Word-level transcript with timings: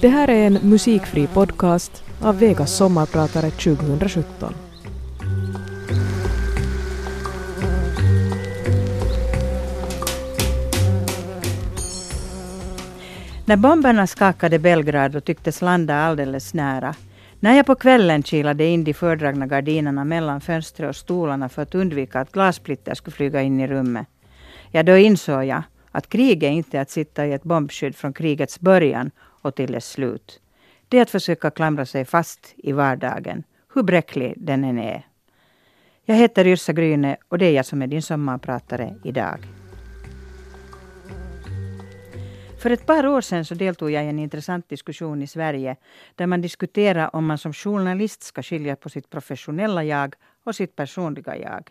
Det 0.00 0.08
här 0.08 0.30
är 0.30 0.46
en 0.46 0.54
musikfri 0.54 1.26
podcast 1.26 2.04
av 2.22 2.38
Vegas 2.38 2.76
sommarpratare 2.76 3.50
2017. 3.50 4.54
När 13.44 13.56
bomberna 13.56 14.06
skakade 14.06 14.58
Belgrad 14.58 15.16
och 15.16 15.24
tycktes 15.24 15.62
landa 15.62 15.94
alldeles 15.94 16.54
nära, 16.54 16.94
när 17.40 17.56
jag 17.56 17.66
på 17.66 17.74
kvällen 17.74 18.22
kilade 18.22 18.64
in 18.64 18.84
de 18.84 18.94
fördragna 18.94 19.46
gardinerna 19.46 20.04
mellan 20.04 20.40
fönstret 20.40 20.88
och 20.88 20.96
stolarna 20.96 21.48
för 21.48 21.62
att 21.62 21.74
undvika 21.74 22.20
att 22.20 22.32
glassplitter 22.32 22.94
skulle 22.94 23.16
flyga 23.16 23.42
in 23.42 23.60
i 23.60 23.66
rummet, 23.66 24.06
ja 24.70 24.82
då 24.82 24.96
insåg 24.96 25.44
jag 25.44 25.62
att 25.90 26.08
krig 26.08 26.42
är 26.42 26.50
inte 26.50 26.80
att 26.80 26.90
sitta 26.90 27.26
i 27.26 27.32
ett 27.32 27.42
bombskydd 27.42 27.96
från 27.96 28.12
krigets 28.12 28.60
början 28.60 29.10
och 29.42 29.54
till 29.54 29.72
dess 29.72 29.90
slut. 29.90 30.40
Det 30.88 30.98
är 30.98 31.02
att 31.02 31.10
försöka 31.10 31.50
klamra 31.50 31.86
sig 31.86 32.04
fast 32.04 32.54
i 32.56 32.72
vardagen, 32.72 33.44
hur 33.74 33.82
bräcklig 33.82 34.34
den 34.36 34.64
än 34.64 34.78
är. 34.78 35.06
Jag 36.04 36.14
heter 36.14 36.46
Yrsa 36.46 36.72
Gryne 36.72 37.16
och 37.28 37.38
det 37.38 37.46
är 37.46 37.52
jag 37.52 37.66
som 37.66 37.82
är 37.82 37.86
din 37.86 38.02
sommarpratare 38.02 38.94
idag. 39.04 39.38
För 42.62 42.70
ett 42.70 42.86
par 42.86 43.06
år 43.06 43.20
sedan 43.20 43.44
så 43.44 43.54
deltog 43.54 43.90
jag 43.90 44.04
i 44.04 44.08
en 44.08 44.18
intressant 44.18 44.68
diskussion 44.68 45.22
i 45.22 45.26
Sverige 45.26 45.76
där 46.14 46.26
man 46.26 46.40
diskuterade 46.40 47.08
om 47.08 47.26
man 47.26 47.38
som 47.38 47.52
journalist 47.52 48.22
ska 48.22 48.42
skilja 48.42 48.76
på 48.76 48.88
sitt 48.88 49.10
professionella 49.10 49.84
jag 49.84 50.14
och 50.44 50.54
sitt 50.54 50.76
personliga 50.76 51.36
jag. 51.36 51.70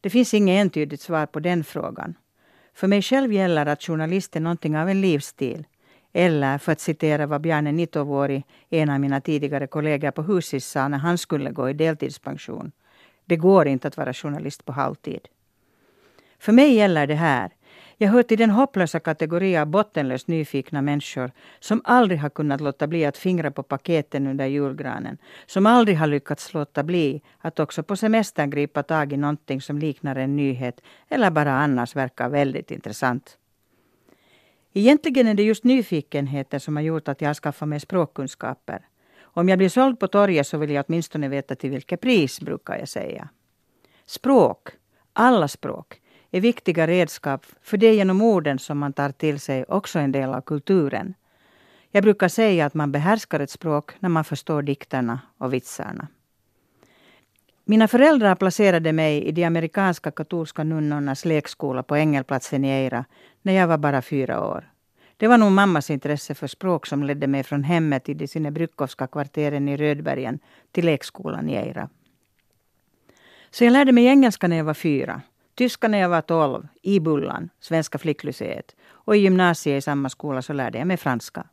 Det 0.00 0.10
finns 0.10 0.34
inget 0.34 0.60
entydigt 0.60 1.02
svar 1.02 1.26
på 1.26 1.40
den 1.40 1.64
frågan. 1.64 2.14
För 2.74 2.88
mig 2.88 3.02
själv 3.02 3.32
gäller 3.32 3.66
att 3.66 3.82
journalist 3.82 4.36
är 4.36 4.40
någonting 4.40 4.76
av 4.76 4.88
en 4.88 5.00
livsstil. 5.00 5.64
Eller 6.12 6.58
för 6.58 6.72
att 6.72 6.80
citera 6.80 7.26
vad 7.26 7.40
Bjarne 7.40 7.72
Nitovuori, 7.72 8.44
en 8.70 8.90
av 8.90 9.00
mina 9.00 9.20
tidigare 9.20 9.66
kollegor 9.66 10.10
på 10.10 10.22
Husis, 10.22 10.66
sa 10.66 10.88
när 10.88 10.98
han 10.98 11.18
skulle 11.18 11.50
gå 11.50 11.70
i 11.70 11.72
deltidspension. 11.72 12.72
Det 13.24 13.36
går 13.36 13.68
inte 13.68 13.88
att 13.88 13.96
vara 13.96 14.14
journalist 14.14 14.64
på 14.64 14.72
halvtid. 14.72 15.28
För 16.38 16.52
mig 16.52 16.74
gäller 16.74 17.06
det 17.06 17.14
här. 17.14 17.50
Jag 17.96 18.08
hör 18.08 18.22
till 18.22 18.38
den 18.38 18.50
hopplösa 18.50 19.00
kategori 19.00 19.58
av 19.58 19.66
bottenlöst 19.66 20.28
nyfikna 20.28 20.82
människor 20.82 21.30
som 21.60 21.80
aldrig 21.84 22.20
har 22.20 22.30
kunnat 22.30 22.60
låta 22.60 22.86
bli 22.86 23.04
att 23.04 23.16
fingra 23.18 23.50
på 23.50 23.62
paketen 23.62 24.26
under 24.26 24.46
julgranen. 24.46 25.18
Som 25.46 25.66
aldrig 25.66 25.98
har 25.98 26.06
lyckats 26.06 26.54
låta 26.54 26.82
bli 26.82 27.22
att 27.38 27.60
också 27.60 27.82
på 27.82 27.96
semestern 27.96 28.50
gripa 28.50 28.82
tag 28.82 29.12
i 29.12 29.16
någonting 29.16 29.60
som 29.60 29.78
liknar 29.78 30.16
en 30.16 30.36
nyhet 30.36 30.80
eller 31.08 31.30
bara 31.30 31.52
annars 31.52 31.96
verkar 31.96 32.28
väldigt 32.28 32.70
intressant. 32.70 33.36
Egentligen 34.72 35.26
är 35.26 35.34
det 35.34 35.42
just 35.42 35.64
nyfikenheten 35.64 36.60
som 36.60 36.76
har 36.76 36.82
gjort 36.82 37.08
att 37.08 37.20
jag 37.20 37.28
har 37.28 37.34
skaffat 37.34 37.68
mig 37.68 37.80
språkkunskaper. 37.80 38.86
Om 39.22 39.48
jag 39.48 39.58
blir 39.58 39.68
såld 39.68 40.00
på 40.00 40.08
torget 40.08 40.46
så 40.46 40.58
vill 40.58 40.70
jag 40.70 40.84
åtminstone 40.88 41.28
veta 41.28 41.54
till 41.54 41.70
vilket 41.70 42.00
pris, 42.00 42.40
brukar 42.40 42.78
jag 42.78 42.88
säga. 42.88 43.28
Språk, 44.06 44.68
alla 45.12 45.48
språk, 45.48 46.00
är 46.30 46.40
viktiga 46.40 46.86
redskap 46.86 47.46
för 47.62 47.76
det 47.76 47.86
är 47.86 47.92
genom 47.92 48.22
orden 48.22 48.58
som 48.58 48.78
man 48.78 48.92
tar 48.92 49.10
till 49.10 49.40
sig 49.40 49.64
också 49.64 49.98
en 49.98 50.12
del 50.12 50.34
av 50.34 50.40
kulturen. 50.40 51.14
Jag 51.90 52.02
brukar 52.02 52.28
säga 52.28 52.66
att 52.66 52.74
man 52.74 52.92
behärskar 52.92 53.40
ett 53.40 53.50
språk 53.50 53.92
när 53.98 54.08
man 54.08 54.24
förstår 54.24 54.62
dikterna 54.62 55.20
och 55.38 55.54
vitsarna. 55.54 56.08
Mina 57.64 57.88
föräldrar 57.88 58.34
placerade 58.34 58.92
mig 58.92 59.24
i 59.24 59.32
de 59.32 59.44
amerikanska 59.44 60.10
katolska 60.10 60.64
nunnornas 60.64 61.24
lekskola 61.24 61.82
på 61.82 61.96
Ängelplatsen 61.96 62.64
i 62.64 62.68
Eira 62.68 63.04
när 63.42 63.52
jag 63.52 63.66
var 63.66 63.78
bara 63.78 64.02
fyra 64.02 64.46
år. 64.46 64.70
Det 65.16 65.28
var 65.28 65.38
nog 65.38 65.52
mammas 65.52 65.90
intresse 65.90 66.34
för 66.34 66.46
språk 66.46 66.86
som 66.86 67.02
ledde 67.02 67.26
mig 67.26 67.42
från 67.42 67.64
hemmet 67.64 68.08
i 68.08 68.14
de 68.14 68.28
Sinebrykovska 68.28 69.06
kvarteren 69.06 69.68
i 69.68 69.76
Rödbergen 69.76 70.38
till 70.72 70.84
lekskolan 70.84 71.48
i 71.48 71.56
Eira. 71.56 71.88
Så 73.50 73.64
jag 73.64 73.72
lärde 73.72 73.92
mig 73.92 74.06
engelska 74.06 74.48
när 74.48 74.56
jag 74.56 74.64
var 74.64 74.74
fyra, 74.74 75.22
tyska 75.54 75.88
när 75.88 75.98
jag 75.98 76.08
var 76.08 76.20
tolv, 76.20 76.68
i 76.82 77.00
Bullan, 77.00 77.50
Svenska 77.60 77.98
flicklyseet 77.98 78.76
och 78.90 79.16
i 79.16 79.18
gymnasiet 79.18 79.78
i 79.78 79.82
samma 79.82 80.08
skola 80.08 80.42
så 80.42 80.52
lärde 80.52 80.78
jag 80.78 80.86
mig 80.86 80.96
franska. 80.96 81.46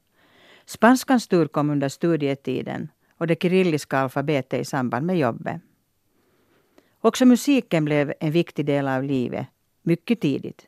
Spanskans 0.66 1.28
tur 1.28 1.48
kom 1.48 1.70
under 1.70 1.90
studietiden 1.90 2.90
och 3.18 3.28
det 3.28 3.42
kyrilliska 3.42 3.98
alfabetet 3.98 4.62
i 4.62 4.66
samband 4.66 5.06
med 5.06 5.18
jobbet. 5.18 5.62
Också 7.02 7.26
musiken 7.26 7.86
blev 7.86 8.14
en 8.20 8.32
viktig 8.32 8.66
del 8.66 8.88
av 8.88 9.04
livet, 9.04 9.48
mycket 9.82 10.22
tidigt. 10.22 10.68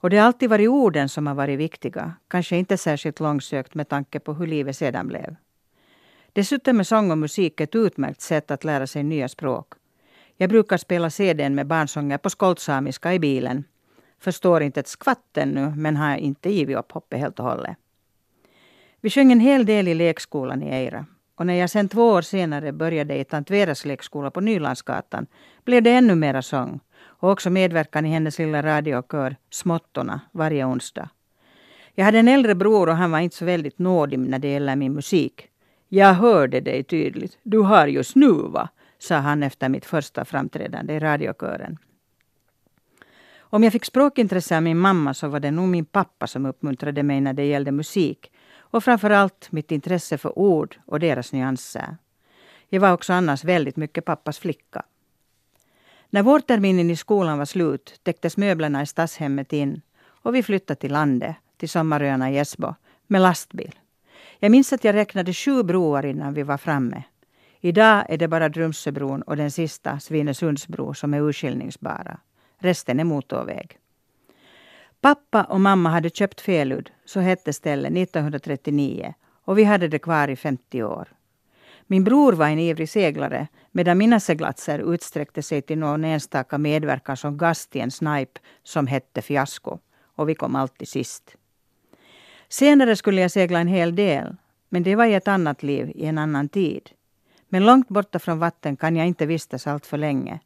Och 0.00 0.10
det 0.10 0.16
har 0.16 0.26
alltid 0.26 0.50
varit 0.50 0.68
orden 0.68 1.08
som 1.08 1.26
har 1.26 1.34
varit 1.34 1.58
viktiga, 1.58 2.12
kanske 2.28 2.56
inte 2.56 2.76
särskilt 2.76 3.20
långsökt 3.20 3.74
med 3.74 3.88
tanke 3.88 4.20
på 4.20 4.34
hur 4.34 4.46
livet 4.46 4.76
sedan 4.76 5.08
blev. 5.08 5.36
Dessutom 6.32 6.80
är 6.80 6.84
sång 6.84 7.10
och 7.10 7.18
musik 7.18 7.60
ett 7.60 7.74
utmärkt 7.74 8.20
sätt 8.20 8.50
att 8.50 8.64
lära 8.64 8.86
sig 8.86 9.02
nya 9.02 9.28
språk. 9.28 9.72
Jag 10.36 10.50
brukar 10.50 10.76
spela 10.76 11.10
CDn 11.10 11.54
med 11.54 11.66
barnsånger 11.66 12.18
på 12.18 12.30
skoltsamiska 12.30 13.14
i 13.14 13.18
bilen. 13.18 13.64
Förstår 14.18 14.62
inte 14.62 14.80
ett 14.80 14.88
skvatt 14.88 15.36
ännu, 15.36 15.72
men 15.76 15.96
har 15.96 16.16
inte 16.16 16.50
givit 16.50 16.76
upp 16.76 16.92
hoppet 16.92 17.20
helt 17.20 17.38
och 17.38 17.44
hållet. 17.44 17.76
Vi 19.00 19.10
sjöng 19.10 19.32
en 19.32 19.40
hel 19.40 19.66
del 19.66 19.88
i 19.88 19.94
lekskolan 19.94 20.62
i 20.62 20.70
Eira. 20.70 21.06
Och 21.34 21.46
när 21.46 21.54
jag 21.54 21.70
sen 21.70 21.88
två 21.88 22.10
år 22.10 22.22
senare 22.22 22.72
började 22.72 23.18
i 23.18 23.24
Tant 23.24 23.50
Veras 23.50 23.84
lekskola 23.84 24.30
på 24.30 24.40
Nylandsgatan 24.40 25.26
blev 25.64 25.82
det 25.82 25.90
ännu 25.90 26.14
mera 26.14 26.42
sång 26.42 26.80
och 27.20 27.30
också 27.30 27.50
medverkan 27.50 28.06
i 28.06 28.08
hennes 28.08 28.38
lilla 28.38 28.62
radiokör 28.62 29.36
Smottorna 29.50 30.20
varje 30.32 30.64
onsdag. 30.64 31.08
Jag 31.94 32.04
hade 32.04 32.18
en 32.18 32.28
äldre 32.28 32.54
bror 32.54 32.88
och 32.88 32.96
han 32.96 33.10
var 33.10 33.18
inte 33.18 33.36
så 33.36 33.44
väldigt 33.44 33.78
nådig 33.78 34.18
när 34.18 34.38
det 34.38 34.52
gäller 34.52 34.76
min 34.76 34.92
musik. 34.92 35.48
Jag 35.88 36.14
hörde 36.14 36.60
dig 36.60 36.84
tydligt. 36.84 37.38
Du 37.42 37.58
har 37.58 37.86
ju 37.86 38.04
snuva, 38.04 38.68
sa 38.98 39.16
han 39.16 39.42
efter 39.42 39.68
mitt 39.68 39.84
första 39.84 40.24
framträdande 40.24 40.94
i 40.94 41.00
radiokören. 41.00 41.78
Om 43.38 43.64
jag 43.64 43.72
fick 43.72 43.84
språkintresse 43.84 44.56
av 44.56 44.62
min 44.62 44.78
mamma 44.78 45.14
så 45.14 45.28
var 45.28 45.40
det 45.40 45.50
nog 45.50 45.68
min 45.68 45.84
pappa 45.84 46.26
som 46.26 46.46
uppmuntrade 46.46 47.02
mig 47.02 47.20
när 47.20 47.32
det 47.32 47.44
gällde 47.44 47.72
musik 47.72 48.32
och 48.58 48.84
framför 48.84 49.10
allt 49.10 49.52
mitt 49.52 49.72
intresse 49.72 50.18
för 50.18 50.38
ord 50.38 50.76
och 50.86 51.00
deras 51.00 51.32
nyanser. 51.32 51.96
Jag 52.68 52.80
var 52.80 52.92
också 52.92 53.12
annars 53.12 53.44
väldigt 53.44 53.76
mycket 53.76 54.04
pappas 54.04 54.38
flicka. 54.38 54.82
När 56.10 56.22
vårterminen 56.22 56.90
i 56.90 56.96
skolan 56.96 57.38
var 57.38 57.44
slut 57.44 58.00
täcktes 58.02 58.36
möblerna 58.36 58.82
i 58.82 58.86
stadshemmet 58.86 59.52
in 59.52 59.80
och 60.06 60.34
vi 60.34 60.42
flyttade 60.42 60.80
till 60.80 60.92
landet, 60.92 61.36
till 61.56 61.68
sommaröarna 61.68 62.30
i 62.30 62.38
Esbo, 62.38 62.74
med 63.06 63.20
lastbil. 63.20 63.74
Jag 64.38 64.50
minns 64.50 64.72
att 64.72 64.84
jag 64.84 64.94
räknade 64.94 65.32
sju 65.32 65.62
broar 65.62 66.06
innan 66.06 66.34
vi 66.34 66.42
var 66.42 66.58
framme. 66.58 67.02
Idag 67.60 68.04
är 68.08 68.18
det 68.18 68.28
bara 68.28 68.48
Drumsöbron 68.48 69.22
och 69.22 69.36
den 69.36 69.50
sista, 69.50 70.00
Svinesundsbro, 70.00 70.94
som 70.94 71.14
är 71.14 71.20
urskiljningsbara. 71.20 72.18
Resten 72.58 73.00
är 73.00 73.04
motorväg. 73.04 73.78
Pappa 75.00 75.44
och 75.44 75.60
mamma 75.60 75.90
hade 75.90 76.10
köpt 76.10 76.40
Felud, 76.40 76.90
så 77.04 77.20
hette 77.20 77.52
stället, 77.52 77.92
1939 77.96 79.14
och 79.44 79.58
vi 79.58 79.64
hade 79.64 79.88
det 79.88 79.98
kvar 79.98 80.28
i 80.28 80.36
50 80.36 80.82
år. 80.82 81.08
Min 81.92 82.04
bror 82.04 82.32
var 82.32 82.46
en 82.46 82.58
ivrig 82.58 82.88
seglare 82.88 83.48
medan 83.70 83.98
mina 83.98 84.20
seglatser 84.20 84.94
utsträckte 84.94 85.42
sig 85.42 85.62
till 85.62 85.78
någon 85.78 86.04
enstaka 86.04 86.58
medverkan 86.58 87.16
som 87.16 87.38
gast 87.38 87.76
i 87.76 87.80
en 87.80 87.90
snipe 87.90 88.40
som 88.62 88.86
hette 88.86 89.22
Fiasko. 89.22 89.78
Och 90.16 90.28
vi 90.28 90.34
kom 90.34 90.56
alltid 90.56 90.88
sist. 90.88 91.36
Senare 92.48 92.96
skulle 92.96 93.20
jag 93.20 93.30
segla 93.30 93.58
en 93.58 93.68
hel 93.68 93.96
del, 93.96 94.36
men 94.68 94.82
det 94.82 94.96
var 94.96 95.04
i 95.04 95.14
ett 95.14 95.28
annat 95.28 95.62
liv, 95.62 95.92
i 95.94 96.06
en 96.06 96.18
annan 96.18 96.48
tid. 96.48 96.90
Men 97.48 97.66
långt 97.66 97.88
borta 97.88 98.18
från 98.18 98.38
vatten 98.38 98.76
kan 98.76 98.96
jag 98.96 99.06
inte 99.06 99.26
vistas 99.26 99.66
allt 99.66 99.86
för 99.86 99.98
länge. 99.98 100.40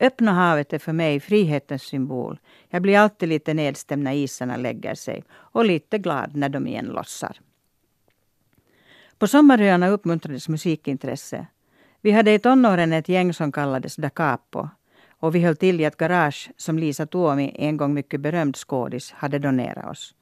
Öppna 0.00 0.32
havet 0.32 0.72
är 0.72 0.78
för 0.78 0.92
mig 0.92 1.20
frihetens 1.20 1.82
symbol. 1.82 2.38
Jag 2.68 2.82
blir 2.82 2.98
alltid 2.98 3.28
lite 3.28 3.54
nedstämd 3.54 4.02
när 4.02 4.14
isarna 4.14 4.56
lägger 4.56 4.94
sig 4.94 5.24
och 5.30 5.64
lite 5.64 5.98
glad 5.98 6.36
när 6.36 6.48
de 6.48 6.66
igen 6.66 6.86
lossar. 6.86 7.40
På 9.18 9.26
sommaröarna 9.26 9.88
uppmuntrades 9.88 10.48
musikintresse. 10.48 11.46
Vi 12.00 12.10
hade 12.10 12.34
i 12.34 12.38
tonåren 12.38 12.92
ett 12.92 13.08
gäng 13.08 13.32
som 13.32 13.52
kallades 13.52 13.96
Da 13.96 14.10
Capo 14.10 14.68
och 15.20 15.34
vi 15.34 15.40
höll 15.40 15.56
till 15.56 15.80
i 15.80 15.84
ett 15.84 15.96
garage 15.96 16.50
som 16.56 16.78
Lisa 16.78 17.06
Tuomi, 17.06 17.56
en 17.58 17.76
gång 17.76 17.94
mycket 17.94 18.20
berömd 18.20 18.56
skådis, 18.56 19.12
hade 19.12 19.38
donerat 19.38 19.90
oss. 19.90 20.14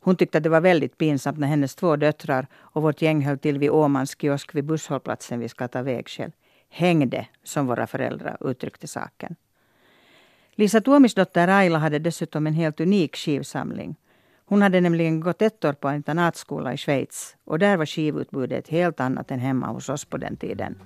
Hon 0.00 0.16
tyckte 0.16 0.38
att 0.38 0.44
det 0.44 0.50
var 0.50 0.60
väldigt 0.60 0.98
pinsamt 0.98 1.38
när 1.38 1.48
hennes 1.48 1.74
två 1.74 1.96
döttrar 1.96 2.46
och 2.54 2.82
vårt 2.82 3.02
gäng 3.02 3.24
höll 3.24 3.38
till 3.38 3.58
vid 3.58 3.70
Åmans 3.70 4.16
kiosk 4.20 4.54
vid 4.54 4.64
busshållplatsen 4.64 5.40
vid 5.40 5.50
Skata 5.50 5.82
vägskäl. 5.82 6.32
Hängde, 6.70 7.26
som 7.42 7.66
våra 7.66 7.86
föräldrar 7.86 8.36
uttryckte 8.40 8.86
saken. 8.86 9.36
Lisa 10.54 10.80
Tuomis 10.80 11.14
dotter 11.14 11.48
Aila 11.48 11.78
hade 11.78 11.98
dessutom 11.98 12.46
en 12.46 12.54
helt 12.54 12.80
unik 12.80 13.16
skivsamling. 13.16 13.96
Hon 14.48 14.62
hade 14.62 14.80
nämligen 14.80 15.20
gått 15.20 15.42
ett 15.42 15.64
år 15.64 15.72
på 15.72 15.90
internatskola 15.90 16.72
i 16.72 16.76
Schweiz 16.76 17.36
och 17.44 17.58
där 17.58 17.76
var 17.76 17.86
skivutbudet 17.86 18.68
helt 18.68 19.00
annat 19.00 19.30
än 19.30 19.38
hemma 19.38 19.66
hos 19.66 19.88
oss 19.88 20.04
på 20.04 20.16
den 20.16 20.36
tiden. 20.36 20.78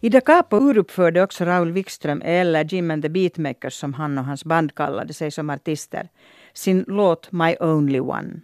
I 0.00 0.08
Da 0.08 0.20
Capo 0.20 0.56
uruppförde 0.56 1.22
också 1.22 1.44
Raul 1.44 1.72
Wikström, 1.72 2.22
eller 2.24 2.64
Jim 2.64 2.90
and 2.90 3.02
the 3.02 3.08
Beatmakers 3.08 3.74
som 3.74 3.94
han 3.94 4.18
och 4.18 4.24
hans 4.24 4.44
band 4.44 4.74
kallade 4.74 5.12
sig 5.12 5.30
som 5.30 5.50
artister, 5.50 6.08
sin 6.52 6.84
låt 6.88 7.32
My 7.32 7.56
Only 7.60 8.00
One. 8.00 8.40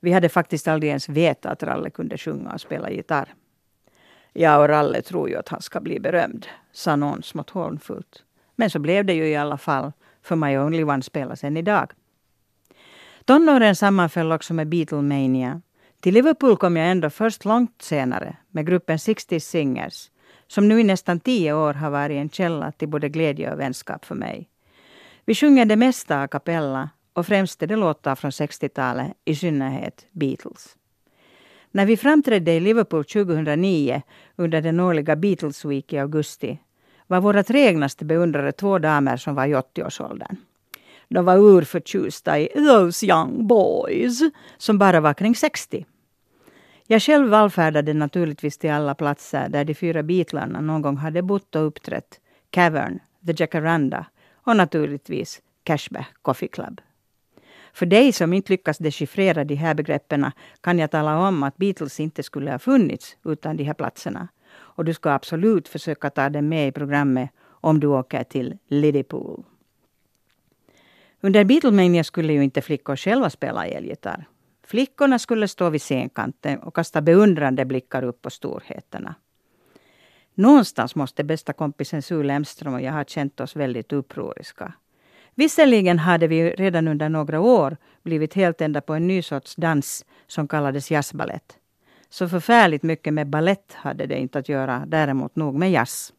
Vi 0.00 0.12
hade 0.12 0.28
faktiskt 0.28 0.68
aldrig 0.68 0.88
ens 0.88 1.08
vetat 1.08 1.52
att 1.52 1.62
Ralle 1.62 1.90
kunde 1.90 2.18
sjunga 2.18 2.52
och 2.52 2.60
spela 2.60 2.90
gitarr. 2.90 3.34
Ja, 4.32 4.58
och 4.58 4.68
Ralle 4.68 5.02
tror 5.02 5.28
ju 5.28 5.36
att 5.36 5.48
han 5.48 5.62
ska 5.62 5.80
bli 5.80 6.00
berömd, 6.00 6.46
sa 6.72 6.96
någon 6.96 7.22
smått 7.22 7.50
hånfullt. 7.50 8.24
Men 8.58 8.70
så 8.70 8.78
blev 8.78 9.04
det 9.04 9.14
ju 9.14 9.28
i 9.28 9.36
alla 9.36 9.58
fall, 9.58 9.92
för 10.22 10.36
My 10.36 10.58
Only 10.58 10.84
One 10.84 11.02
spelas 11.02 11.44
än 11.44 11.56
idag. 11.56 11.92
Tonåren 13.24 13.76
sammanföll 13.76 14.32
också 14.32 14.54
med 14.54 14.68
Beatlemania. 14.68 15.62
Till 16.00 16.14
Liverpool 16.14 16.56
kom 16.56 16.76
jag 16.76 16.90
ändå 16.90 17.10
först 17.10 17.44
långt 17.44 17.82
senare 17.82 18.36
med 18.50 18.66
gruppen 18.66 18.98
60 18.98 19.40
Singers 19.40 20.10
som 20.46 20.68
nu 20.68 20.80
i 20.80 20.84
nästan 20.84 21.20
tio 21.20 21.52
år 21.52 21.74
har 21.74 21.90
varit 21.90 22.16
en 22.16 22.30
källa 22.30 22.72
till 22.72 22.88
både 22.88 23.08
glädje 23.08 23.52
och 23.52 23.60
vänskap 23.60 24.04
för 24.04 24.14
mig. 24.14 24.48
Vi 25.24 25.34
sjunger 25.34 25.64
det 25.64 25.76
mesta 25.76 26.22
a 26.22 26.28
cappella 26.28 26.90
och 27.12 27.26
främst 27.26 27.62
är 27.62 27.66
det 27.66 27.76
låtar 27.76 28.14
från 28.14 28.30
60-talet, 28.30 29.12
i 29.24 29.34
synnerhet 29.34 30.06
Beatles. 30.12 30.76
När 31.70 31.86
vi 31.86 31.96
framträdde 31.96 32.52
i 32.52 32.60
Liverpool 32.60 33.04
2009 33.04 34.02
under 34.36 34.62
den 34.62 34.80
årliga 34.80 35.16
Beatles 35.16 35.64
Week 35.64 35.92
i 35.92 35.98
augusti 35.98 36.58
var 37.08 37.20
våra 37.20 37.42
trägnaste 37.42 38.04
beundrare 38.04 38.52
två 38.52 38.78
damer 38.78 39.16
som 39.16 39.34
var 39.34 39.46
i 39.46 39.54
80-årsåldern. 39.54 40.36
De 41.08 41.24
var 41.24 41.36
urförtjusta 41.36 42.38
i 42.38 42.48
Those 42.48 43.06
Young 43.06 43.46
Boys 43.46 44.20
som 44.58 44.78
bara 44.78 45.00
var 45.00 45.14
kring 45.14 45.34
60. 45.34 45.86
Jag 46.86 47.02
själv 47.02 47.28
vallfärdade 47.28 47.94
naturligtvis 47.94 48.58
till 48.58 48.70
alla 48.70 48.94
platser 48.94 49.48
där 49.48 49.64
de 49.64 49.74
fyra 49.74 50.02
Beatlarna 50.02 50.60
någon 50.60 50.82
gång 50.82 50.96
hade 50.96 51.22
bott 51.22 51.56
och 51.56 51.66
uppträtt. 51.66 52.20
Cavern, 52.50 52.98
The 53.26 53.34
Jacaranda 53.36 54.06
och 54.34 54.56
naturligtvis 54.56 55.40
Cashback 55.64 56.14
Coffee 56.22 56.48
Club. 56.48 56.80
För 57.72 57.86
dig 57.86 58.12
som 58.12 58.32
inte 58.32 58.52
lyckas 58.52 58.78
dechiffrera 58.78 59.44
de 59.44 59.54
här 59.54 59.74
begreppen 59.74 60.30
kan 60.60 60.78
jag 60.78 60.90
tala 60.90 61.28
om 61.28 61.42
att 61.42 61.56
Beatles 61.56 62.00
inte 62.00 62.22
skulle 62.22 62.50
ha 62.50 62.58
funnits 62.58 63.16
utan 63.24 63.56
de 63.56 63.64
här 63.64 63.74
platserna. 63.74 64.28
Och 64.78 64.84
du 64.84 64.94
ska 64.94 65.10
absolut 65.10 65.68
försöka 65.68 66.10
ta 66.10 66.28
den 66.28 66.48
med 66.48 66.68
i 66.68 66.72
programmet 66.72 67.30
om 67.46 67.80
du 67.80 67.86
åker 67.86 68.24
till 68.24 68.58
Liddypool. 68.68 69.44
Under 71.20 71.44
Beatlemania 71.44 72.04
skulle 72.04 72.32
ju 72.32 72.44
inte 72.44 72.62
flickor 72.62 72.96
själva 72.96 73.30
spela 73.30 73.66
elgitarr. 73.66 74.24
Flickorna 74.66 75.18
skulle 75.18 75.48
stå 75.48 75.70
vid 75.70 75.82
scenkanten 75.82 76.58
och 76.58 76.74
kasta 76.74 77.00
beundrande 77.00 77.64
blickar 77.64 78.04
upp 78.04 78.22
på 78.22 78.30
storheterna. 78.30 79.14
Någonstans 80.34 80.94
måste 80.94 81.24
bästa 81.24 81.52
kompisen 81.52 82.02
Sue 82.02 82.24
Lemström 82.24 82.74
och 82.74 82.80
jag 82.80 82.92
ha 82.92 83.04
känt 83.04 83.40
oss 83.40 83.56
väldigt 83.56 83.92
upproriska. 83.92 84.72
Visserligen 85.34 85.98
hade 85.98 86.26
vi 86.26 86.50
redan 86.50 86.88
under 86.88 87.08
några 87.08 87.40
år 87.40 87.76
blivit 88.02 88.34
helt 88.34 88.60
ända 88.60 88.80
på 88.80 88.94
en 88.94 89.06
ny 89.06 89.22
sorts 89.22 89.56
dans 89.56 90.04
som 90.26 90.48
kallades 90.48 90.90
jazzbalett. 90.90 91.58
Så 92.10 92.28
förfärligt 92.28 92.82
mycket 92.82 93.14
med 93.14 93.26
ballett 93.26 93.72
hade 93.72 94.06
det 94.06 94.18
inte 94.18 94.38
att 94.38 94.48
göra, 94.48 94.84
däremot 94.86 95.36
nog 95.36 95.54
med 95.54 95.70
jazz. 95.70 96.12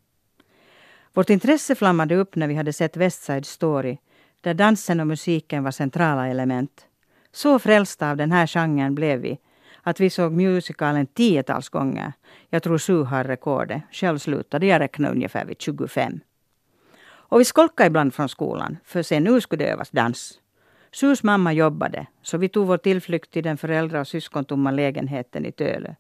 Vårt 1.14 1.30
intresse 1.30 1.76
flammade 1.76 2.16
upp 2.16 2.36
när 2.36 2.48
vi 2.48 2.56
hade 2.56 2.74
sett 2.74 2.98
West 2.98 3.24
Side 3.24 3.46
Story, 3.46 3.98
där 4.42 4.54
dansen 4.54 5.00
och 5.00 5.08
musiken 5.08 5.64
var 5.64 5.72
centrala 5.72 6.28
element. 6.28 6.86
Så 7.32 7.60
frälsta 7.60 8.12
av 8.12 8.18
den 8.18 8.32
här 8.32 8.48
genren 8.48 8.96
blev 8.96 9.20
vi 9.20 9.40
att 9.84 10.00
vi 10.00 10.10
såg 10.10 10.32
musikalen 10.32 11.08
tiotals 11.08 11.70
gånger. 11.70 12.14
Jag 12.50 12.64
tror 12.64 12.78
Sue 12.78 13.04
har 13.04 13.24
rekordet. 13.24 13.82
Själv 13.92 14.18
slutade 14.18 14.66
jag 14.66 14.80
räkna 14.80 15.10
ungefär 15.10 15.46
vid 15.46 15.62
25. 15.62 16.20
Och 17.02 17.40
vi 17.40 17.46
skolkade 17.46 17.88
ibland 17.88 18.14
från 18.14 18.30
skolan, 18.30 18.78
för 18.86 19.04
se 19.04 19.20
nu 19.20 19.42
skulle 19.42 19.64
det 19.64 19.72
övas 19.72 19.90
dans. 19.90 20.40
Sus 20.92 21.24
mamma 21.24 21.54
jobbade, 21.54 22.06
så 22.22 22.38
vi 22.38 22.50
tog 22.50 22.68
vår 22.68 22.78
tillflykt 22.78 23.32
till 23.32 23.44
den 23.44 23.58
föräldra 23.58 24.00
och 24.00 24.08
syskontomma 24.08 24.72
lägenheten 24.72 25.46
i 25.46 25.52
Tölö. 25.52 25.94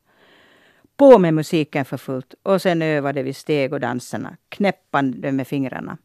På 0.97 1.19
med 1.19 1.33
musiken 1.33 1.85
för 1.85 1.97
fullt 1.97 2.33
och 2.43 2.61
sen 2.61 2.81
övade 2.81 3.23
vi 3.23 3.33
steg 3.33 3.73
och 3.73 3.79
danserna, 3.79 4.37
knäppande 4.49 5.31
med 5.31 5.47
fingrarna. 5.47 5.97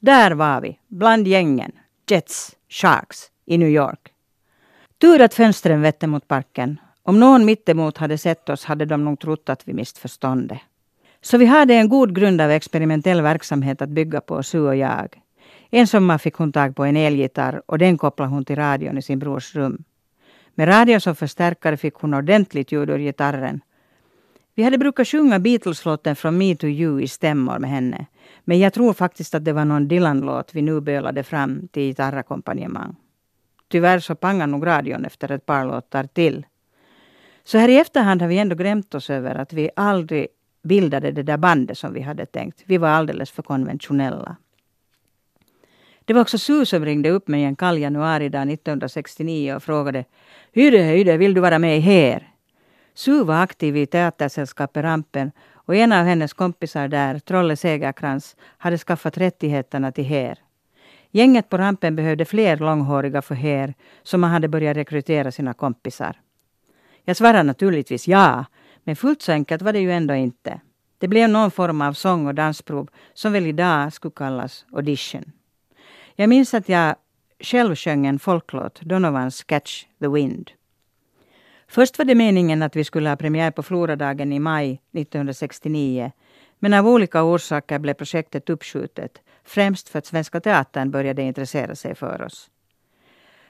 Där 0.00 0.30
var 0.30 0.60
vi, 0.60 0.78
bland 0.88 1.26
gängen, 1.28 1.72
Jets, 2.10 2.56
Sharks, 2.68 3.30
i 3.46 3.58
New 3.58 3.68
York. 3.68 4.12
Tur 4.98 5.20
att 5.20 5.34
fönstren 5.34 5.82
vette 5.82 6.06
mot 6.06 6.28
parken. 6.28 6.80
Om 7.02 7.20
någon 7.20 7.44
mittemot 7.44 7.98
hade 7.98 8.18
sett 8.18 8.48
oss 8.48 8.64
hade 8.64 8.84
de 8.84 9.04
nog 9.04 9.20
trott 9.20 9.48
att 9.48 9.68
vi 9.68 9.72
mist 9.72 9.98
förståndet. 9.98 10.58
Så 11.20 11.38
vi 11.38 11.46
hade 11.46 11.74
en 11.74 11.88
god 11.88 12.14
grund 12.14 12.40
av 12.40 12.50
experimentell 12.50 13.22
verksamhet 13.22 13.82
att 13.82 13.88
bygga 13.88 14.20
på, 14.20 14.42
Sue 14.42 14.68
och 14.68 14.76
jag. 14.76 15.22
En 15.70 15.86
sommar 15.86 16.18
fick 16.18 16.34
hon 16.34 16.52
tag 16.52 16.76
på 16.76 16.84
en 16.84 16.96
elgitarr 16.96 17.62
och 17.66 17.78
den 17.78 17.98
kopplade 17.98 18.30
hon 18.30 18.44
till 18.44 18.56
radion 18.56 18.98
i 18.98 19.02
sin 19.02 19.18
brors 19.18 19.54
rum. 19.54 19.84
Med 20.54 20.68
radion 20.68 21.00
som 21.00 21.16
förstärkare 21.16 21.76
fick 21.76 21.94
hon 21.94 22.14
ordentligt 22.14 22.72
ljud 22.72 22.90
ur 22.90 22.98
gitarren. 22.98 23.60
Vi 24.54 24.62
hade 24.64 24.78
brukat 24.78 25.08
sjunga 25.08 25.38
Beatles-låten 25.38 26.16
från 26.16 26.38
Me 26.38 26.56
to 26.56 26.66
You 26.66 27.00
i 27.00 27.08
stämmor 27.08 27.58
med 27.58 27.70
henne. 27.70 28.06
Men 28.44 28.58
jag 28.58 28.72
tror 28.72 28.92
faktiskt 28.92 29.34
att 29.34 29.44
det 29.44 29.52
var 29.52 29.64
någon 29.64 29.88
Dylan-låt 29.88 30.54
vi 30.54 30.62
nu 30.62 30.80
bölade 30.80 31.22
fram 31.22 31.68
till 31.68 31.82
gitarrackompanjemang. 31.82 32.96
Tyvärr 33.68 33.98
så 33.98 34.14
pangade 34.14 34.52
nog 34.52 34.66
radion 34.66 35.04
efter 35.04 35.30
ett 35.30 35.46
par 35.46 35.64
låtar 35.64 36.04
till. 36.04 36.46
Så 37.44 37.58
här 37.58 37.68
i 37.68 37.78
efterhand 37.78 38.22
har 38.22 38.28
vi 38.28 38.38
ändå 38.38 38.56
grämt 38.56 38.94
oss 38.94 39.10
över 39.10 39.34
att 39.34 39.52
vi 39.52 39.70
aldrig 39.76 40.26
bildade 40.62 41.10
det 41.10 41.22
där 41.22 41.36
bandet 41.36 41.78
som 41.78 41.92
vi 41.92 42.00
hade 42.00 42.26
tänkt. 42.26 42.62
Vi 42.66 42.78
var 42.78 42.88
alldeles 42.88 43.30
för 43.30 43.42
konventionella. 43.42 44.36
Det 46.08 46.14
var 46.14 46.20
också 46.20 46.38
Sue 46.38 46.66
som 46.66 46.84
ringde 46.84 47.10
upp 47.10 47.28
mig 47.28 47.44
en 47.44 47.56
kall 47.56 47.78
januaridag 47.78 48.52
1969 48.52 49.54
och 49.54 49.62
frågade 49.62 50.04
Hyde, 50.52 50.78
Hyde, 50.78 51.16
vill 51.16 51.34
du 51.34 51.40
vara 51.40 51.58
med 51.58 51.82
här? 51.82 52.28
Sue 52.94 53.24
var 53.24 53.42
aktiv 53.42 53.76
i 53.76 53.86
teatersällskapet 53.86 54.84
Rampen 54.84 55.32
och 55.52 55.76
en 55.76 55.92
av 55.92 56.04
hennes 56.04 56.32
kompisar 56.32 56.88
där, 56.88 57.18
Trolle 57.18 57.56
Segerkrans, 57.56 58.36
hade 58.58 58.78
skaffat 58.78 59.18
rättigheterna 59.18 59.92
till 59.92 60.04
här. 60.04 60.38
Gänget 61.10 61.48
på 61.48 61.58
rampen 61.58 61.96
behövde 61.96 62.24
fler 62.24 62.56
långhåriga 62.56 63.22
för 63.22 63.34
här, 63.34 63.74
så 64.02 64.18
man 64.18 64.30
hade 64.30 64.48
börjat 64.48 64.76
rekrytera 64.76 65.32
sina 65.32 65.54
kompisar. 65.54 66.20
Jag 67.04 67.16
svarade 67.16 67.42
naturligtvis 67.42 68.08
ja, 68.08 68.44
men 68.84 68.96
fullt 68.96 69.22
så 69.22 69.32
enkelt 69.32 69.62
var 69.62 69.72
det 69.72 69.80
ju 69.80 69.92
ändå 69.92 70.14
inte. 70.14 70.60
Det 70.98 71.08
blev 71.08 71.28
någon 71.28 71.50
form 71.50 71.80
av 71.80 71.92
sång 71.92 72.26
och 72.26 72.34
dansprov 72.34 72.88
som 73.14 73.32
väl 73.32 73.46
idag 73.46 73.92
skulle 73.92 74.12
kallas 74.16 74.66
audition. 74.72 75.32
Jag 76.20 76.28
minns 76.28 76.54
att 76.54 76.68
jag 76.68 76.96
själv 77.40 77.74
sjöng 77.74 78.06
en 78.06 78.18
folklåt, 78.18 78.80
Donovans 78.80 79.44
Catch 79.44 79.84
the 80.00 80.08
Wind. 80.08 80.50
Först 81.68 81.98
var 81.98 82.04
det 82.04 82.14
meningen 82.14 82.62
att 82.62 82.76
vi 82.76 82.84
skulle 82.84 83.08
ha 83.08 83.16
premiär 83.16 83.50
på 83.50 83.62
Floradagen 83.62 84.32
i 84.32 84.38
maj 84.38 84.82
1969. 84.92 86.12
Men 86.58 86.74
av 86.74 86.88
olika 86.88 87.22
orsaker 87.22 87.78
blev 87.78 87.94
projektet 87.94 88.50
uppskjutet. 88.50 89.22
Främst 89.44 89.88
för 89.88 89.98
att 89.98 90.06
Svenska 90.06 90.40
Teatern 90.40 90.90
började 90.90 91.22
intressera 91.22 91.74
sig 91.74 91.94
för 91.94 92.22
oss. 92.22 92.50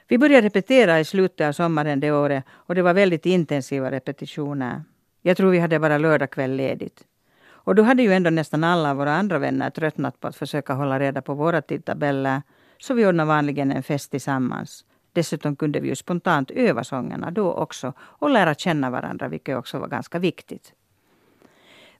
Vi 0.07 0.17
började 0.17 0.47
repetera 0.47 0.99
i 0.99 1.05
slutet 1.05 1.47
av 1.47 1.51
sommaren 1.51 1.99
det 1.99 2.11
året 2.11 2.43
och 2.49 2.75
det 2.75 2.81
var 2.81 2.93
väldigt 2.93 3.25
intensiva 3.25 3.91
repetitioner. 3.91 4.83
Jag 5.21 5.37
tror 5.37 5.51
vi 5.51 5.59
hade 5.59 5.79
bara 5.79 5.97
lördagkväll 5.97 6.55
ledigt. 6.55 7.03
Och 7.47 7.75
då 7.75 7.83
hade 7.83 8.03
ju 8.03 8.13
ändå 8.13 8.29
nästan 8.29 8.63
alla 8.63 8.93
våra 8.93 9.13
andra 9.13 9.39
vänner 9.39 9.69
tröttnat 9.69 10.19
på 10.19 10.27
att 10.27 10.35
försöka 10.35 10.73
hålla 10.73 10.99
reda 10.99 11.21
på 11.21 11.33
våra 11.33 11.61
tidtabeller. 11.61 12.41
Så 12.81 12.93
vi 12.93 13.05
ordnade 13.05 13.27
vanligen 13.27 13.71
en 13.71 13.83
fest 13.83 14.11
tillsammans. 14.11 14.85
Dessutom 15.13 15.55
kunde 15.55 15.79
vi 15.79 15.87
ju 15.87 15.95
spontant 15.95 16.51
öva 16.51 16.83
sångerna 16.83 17.31
då 17.31 17.53
också 17.53 17.93
och 17.99 18.29
lära 18.29 18.55
känna 18.55 18.89
varandra, 18.89 19.27
vilket 19.27 19.57
också 19.57 19.79
var 19.79 19.87
ganska 19.87 20.19
viktigt. 20.19 20.73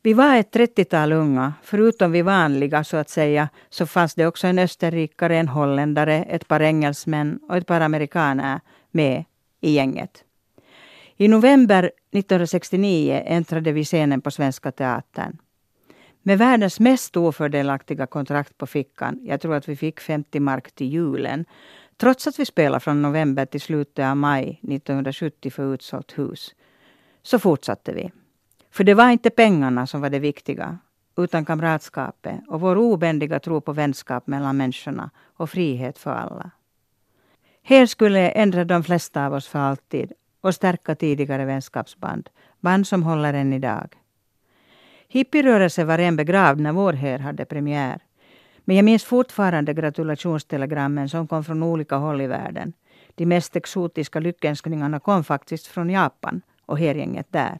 Vi 0.01 0.13
var 0.13 0.35
ett 0.35 0.51
trettiotal 0.51 1.11
unga. 1.11 1.53
Förutom 1.63 2.11
vi 2.11 2.21
vanliga 2.21 2.83
så 2.83 2.97
att 2.97 3.09
säga 3.09 3.49
så 3.69 3.85
fanns 3.85 4.15
det 4.15 4.27
också 4.27 4.47
en 4.47 4.59
österrikare, 4.59 5.37
en 5.37 5.47
holländare, 5.47 6.23
ett 6.23 6.47
par 6.47 6.59
engelsmän 6.59 7.39
och 7.49 7.57
ett 7.57 7.67
par 7.67 7.81
amerikaner 7.81 8.59
med 8.91 9.25
i 9.61 9.71
gänget. 9.71 10.23
I 11.17 11.27
november 11.27 11.91
1969 12.11 13.23
äntrade 13.25 13.71
vi 13.71 13.85
scenen 13.85 14.21
på 14.21 14.31
Svenska 14.31 14.71
Teatern. 14.71 15.37
Med 16.21 16.37
världens 16.37 16.79
mest 16.79 17.17
ofördelaktiga 17.17 18.07
kontrakt 18.07 18.57
på 18.57 18.67
fickan, 18.67 19.19
jag 19.23 19.41
tror 19.41 19.55
att 19.55 19.69
vi 19.69 19.75
fick 19.75 19.99
50 19.99 20.39
mark 20.39 20.71
till 20.71 20.93
julen, 20.93 21.45
trots 21.97 22.27
att 22.27 22.39
vi 22.39 22.45
spelade 22.45 22.79
från 22.79 23.01
november 23.01 23.45
till 23.45 23.61
slutet 23.61 24.05
av 24.05 24.17
maj 24.17 24.49
1970 24.49 25.51
för 25.51 25.73
utsålt 25.73 26.17
hus, 26.17 26.55
så 27.23 27.39
fortsatte 27.39 27.93
vi. 27.93 28.11
För 28.71 28.83
det 28.83 28.93
var 28.93 29.09
inte 29.09 29.29
pengarna 29.29 29.87
som 29.87 30.01
var 30.01 30.09
det 30.09 30.19
viktiga, 30.19 30.77
utan 31.17 31.45
kamratskapet 31.45 32.39
och 32.47 32.61
vår 32.61 32.77
obändiga 32.77 33.39
tro 33.39 33.61
på 33.61 33.73
vänskap 33.73 34.27
mellan 34.27 34.57
människorna 34.57 35.09
och 35.37 35.49
frihet 35.49 35.97
för 35.97 36.11
alla. 36.11 36.51
Här 37.63 37.85
skulle 37.85 38.19
jag 38.19 38.31
ändra 38.35 38.65
de 38.65 38.83
flesta 38.83 39.25
av 39.25 39.33
oss 39.33 39.47
för 39.47 39.59
alltid 39.59 40.13
och 40.41 40.55
stärka 40.55 40.95
tidigare 40.95 41.45
vänskapsband, 41.45 42.29
band 42.59 42.87
som 42.87 43.03
håller 43.03 43.33
än 43.33 43.53
idag. 43.53 43.95
Hippierörelsen 45.11 45.87
var 45.87 45.99
en 45.99 46.15
begravd 46.15 46.59
när 46.59 46.71
vår 46.71 46.93
här 46.93 47.19
hade 47.19 47.45
premiär. 47.45 47.99
Men 48.65 48.75
jag 48.75 48.85
minns 48.85 49.03
fortfarande 49.03 49.73
gratulationstelegrammen 49.73 51.09
som 51.09 51.27
kom 51.27 51.43
från 51.43 51.63
olika 51.63 51.95
håll 51.95 52.21
i 52.21 52.27
världen. 52.27 52.73
De 53.15 53.25
mest 53.25 53.55
exotiska 53.55 54.19
lyckönskningarna 54.19 54.99
kom 54.99 55.23
faktiskt 55.23 55.67
från 55.67 55.89
Japan 55.89 56.41
och 56.65 56.79
hergänget 56.79 57.27
där. 57.29 57.59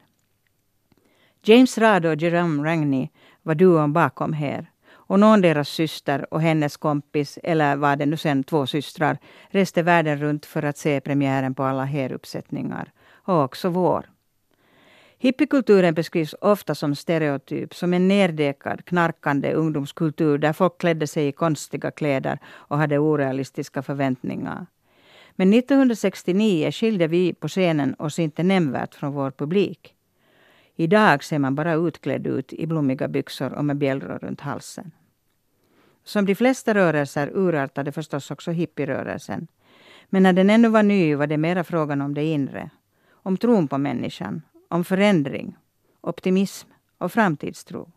James 1.44 1.78
Rado 1.78 2.10
och 2.10 2.16
Jerome 2.16 2.70
Rangney 2.70 3.10
var 3.44 3.56
duon 3.56 3.94
bakom 3.94 4.34
här. 4.34 4.72
Och 4.92 5.20
någon 5.20 5.42
deras 5.42 5.70
syster 5.70 6.34
och 6.34 6.42
hennes 6.42 6.78
kompis, 6.78 7.40
eller 7.44 7.76
var 7.76 7.96
det 7.96 8.06
nu 8.06 8.18
sen 8.18 8.44
två 8.44 8.68
systrar, 8.68 9.18
reste 9.50 9.82
världen 9.82 10.18
runt 10.18 10.46
för 10.46 10.64
att 10.64 10.78
se 10.78 11.02
premiären 11.02 11.56
på 11.56 11.64
alla 11.64 11.84
heruppsättningar. 11.84 12.92
Och 13.12 13.44
också 13.44 13.70
vår. 13.70 14.10
Hippiekulturen 15.22 15.94
beskrivs 15.94 16.36
ofta 16.42 16.76
som 16.76 16.96
stereotyp, 16.96 17.76
som 17.76 17.94
en 17.94 18.08
nerdekad, 18.08 18.86
knarkande 18.86 19.54
ungdomskultur 19.54 20.38
där 20.38 20.54
folk 20.54 20.78
klädde 20.78 21.08
sig 21.08 21.28
i 21.28 21.32
konstiga 21.32 21.92
kläder 21.92 22.40
och 22.46 22.78
hade 22.78 22.98
orealistiska 22.98 23.82
förväntningar. 23.82 24.66
Men 25.36 25.54
1969 25.54 26.72
skilde 26.72 27.08
vi 27.08 27.34
på 27.34 27.48
scenen 27.48 27.96
oss 28.00 28.20
inte 28.20 28.44
nämnvärt 28.44 28.96
från 28.96 29.14
vår 29.14 29.32
publik. 29.32 29.96
Idag 30.76 31.24
ser 31.24 31.40
man 31.40 31.56
bara 31.56 31.74
utklädd 31.74 32.28
ut 32.28 32.54
i 32.54 32.68
blommiga 32.68 33.08
byxor 33.08 33.54
och 33.54 33.66
med 33.66 33.78
bjällror 33.78 34.20
runt 34.20 34.42
halsen. 34.42 34.92
Som 36.04 36.26
de 36.26 36.36
flesta 36.36 36.74
rörelser 36.74 37.32
urartade 37.34 37.92
förstås 37.92 38.32
också 38.32 38.52
hippierörelsen. 38.52 39.48
Men 40.10 40.24
när 40.24 40.34
den 40.34 40.50
ännu 40.50 40.70
var 40.70 40.84
ny 40.84 41.16
var 41.16 41.28
det 41.28 41.38
mera 41.38 41.64
frågan 41.64 42.02
om 42.02 42.14
det 42.14 42.24
inre. 42.24 42.70
Om 43.12 43.38
tron 43.38 43.68
på 43.68 43.78
människan, 43.78 44.42
om 44.70 44.84
förändring, 44.84 45.58
optimism 46.02 46.70
och 46.98 47.12
framtidstro. 47.12 47.92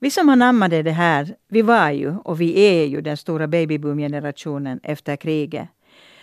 Vi 0.00 0.10
som 0.10 0.28
anammade 0.28 0.82
det 0.82 0.90
här, 0.90 1.36
vi 1.48 1.62
var 1.62 1.90
ju 1.90 2.16
och 2.16 2.40
vi 2.40 2.60
är 2.60 2.84
ju 2.86 3.00
den 3.00 3.16
stora 3.16 3.46
babyboom-generationen 3.46 4.80
efter 4.82 5.16
kriget. 5.16 5.68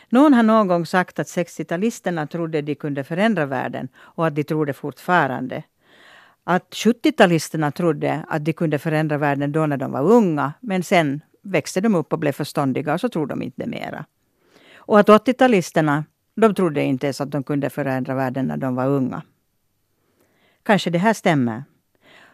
Någon 0.10 0.34
har 0.34 0.44
någon 0.44 0.68
gång 0.68 0.86
sagt 0.86 1.20
att 1.20 1.28
60-talisterna 1.28 2.28
trodde 2.28 2.62
de 2.62 2.76
kunde 2.76 3.04
förändra 3.04 3.46
världen 3.46 3.88
och 3.98 4.28
att 4.28 4.36
de 4.36 4.44
tror 4.44 4.66
det 4.66 4.74
fortfarande. 4.74 5.64
Att 6.44 6.70
70-talisterna 6.70 7.72
trodde 7.72 8.26
att 8.28 8.46
de 8.46 8.54
kunde 8.54 8.80
förändra 8.80 9.18
världen 9.18 9.52
då 9.52 9.66
när 9.66 9.78
de 9.78 9.92
var 9.92 10.12
unga, 10.12 10.54
men 10.60 10.84
sen 10.84 11.22
växte 11.42 11.82
de 11.82 11.96
upp 11.96 12.14
och 12.14 12.20
blev 12.20 12.32
förståndiga 12.32 12.94
och 12.94 13.02
så 13.02 13.10
tror 13.10 13.28
de 13.28 13.42
inte 13.42 13.68
mera. 13.68 14.06
Och 14.76 15.00
att 15.00 15.10
80-talisterna, 15.10 16.04
de 16.36 16.56
trodde 16.56 16.84
inte 16.84 17.06
ens 17.06 17.22
att 17.22 17.32
de 17.32 17.44
kunde 17.44 17.70
förändra 17.70 18.16
världen 18.16 18.48
när 18.48 18.58
de 18.58 18.76
var 18.76 18.88
unga. 18.88 19.22
Kanske 20.70 20.90
det 20.90 20.98
här 20.98 21.14
stämmer. 21.14 21.64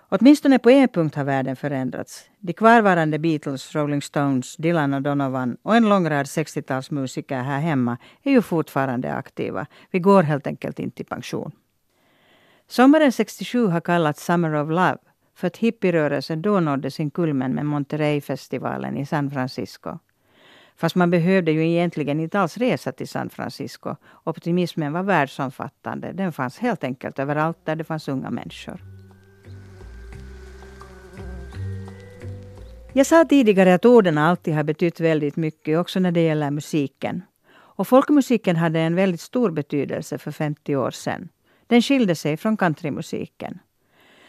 Åtminstone 0.10 0.60
på 0.60 0.70
en 0.70 0.88
punkt 0.88 1.16
har 1.16 1.24
världen 1.24 1.56
förändrats. 1.56 2.30
De 2.40 2.54
kvarvarande 2.54 3.20
Beatles, 3.20 3.76
Rolling 3.76 4.02
Stones, 4.02 4.56
Dylan 4.56 4.94
och 4.94 5.02
Donovan 5.02 5.58
och 5.62 5.76
en 5.76 5.90
lång 5.90 6.10
rad 6.10 6.26
60-talsmusiker 6.26 7.44
här 7.44 7.60
hemma 7.60 7.98
är 8.24 8.32
ju 8.32 8.42
fortfarande 8.42 9.14
aktiva. 9.14 9.66
Vi 9.92 10.00
går 10.00 10.24
helt 10.24 10.48
enkelt 10.48 10.80
inte 10.80 11.02
i 11.02 11.06
pension. 11.06 11.52
Sommaren 12.68 13.12
67 13.12 13.68
har 13.68 13.82
kallats 13.82 14.26
Summer 14.26 14.56
of 14.56 14.70
Love 14.70 14.98
för 15.36 15.48
att 15.48 15.58
hippierörelsen 15.58 16.42
då 16.42 16.60
nådde 16.60 16.92
sin 16.92 17.12
kulmen 17.12 17.56
med 17.56 17.66
Monterey-festivalen 17.66 18.98
i 18.98 19.06
San 19.06 19.32
Francisco. 19.32 20.00
Fast 20.78 20.96
man 20.96 21.12
behövde 21.12 21.52
ju 21.52 21.68
egentligen 21.68 22.20
inte 22.20 22.40
alls 22.40 22.58
resa 22.58 22.92
till 22.92 23.08
San 23.08 23.30
Francisco. 23.30 23.96
Optimismen 24.24 24.94
var 24.94 25.04
världsomfattande. 25.04 26.12
Den 26.14 26.34
fanns 26.34 26.60
helt 26.60 26.84
enkelt 26.84 27.20
överallt 27.20 27.58
där 27.64 27.76
det 27.76 27.84
fanns 27.84 28.08
unga 28.08 28.30
människor. 28.30 28.82
Jag 32.94 33.06
sa 33.06 33.26
tidigare 33.26 33.74
att 33.74 33.86
orden 33.86 34.18
alltid 34.18 34.54
har 34.56 34.64
betytt 34.64 35.00
väldigt 35.00 35.36
mycket, 35.36 35.80
också 35.80 36.00
när 36.00 36.12
det 36.12 36.22
gäller 36.22 36.52
musiken. 36.52 37.22
Och 37.52 37.88
folkmusiken 37.88 38.56
hade 38.56 38.80
en 38.80 38.96
väldigt 38.96 39.22
stor 39.22 39.52
betydelse 39.52 40.18
för 40.18 40.32
50 40.32 40.76
år 40.76 40.92
sedan. 40.92 41.30
Den 41.68 41.82
skilde 41.82 42.16
sig 42.16 42.38
från 42.38 42.58
countrymusiken. 42.58 43.60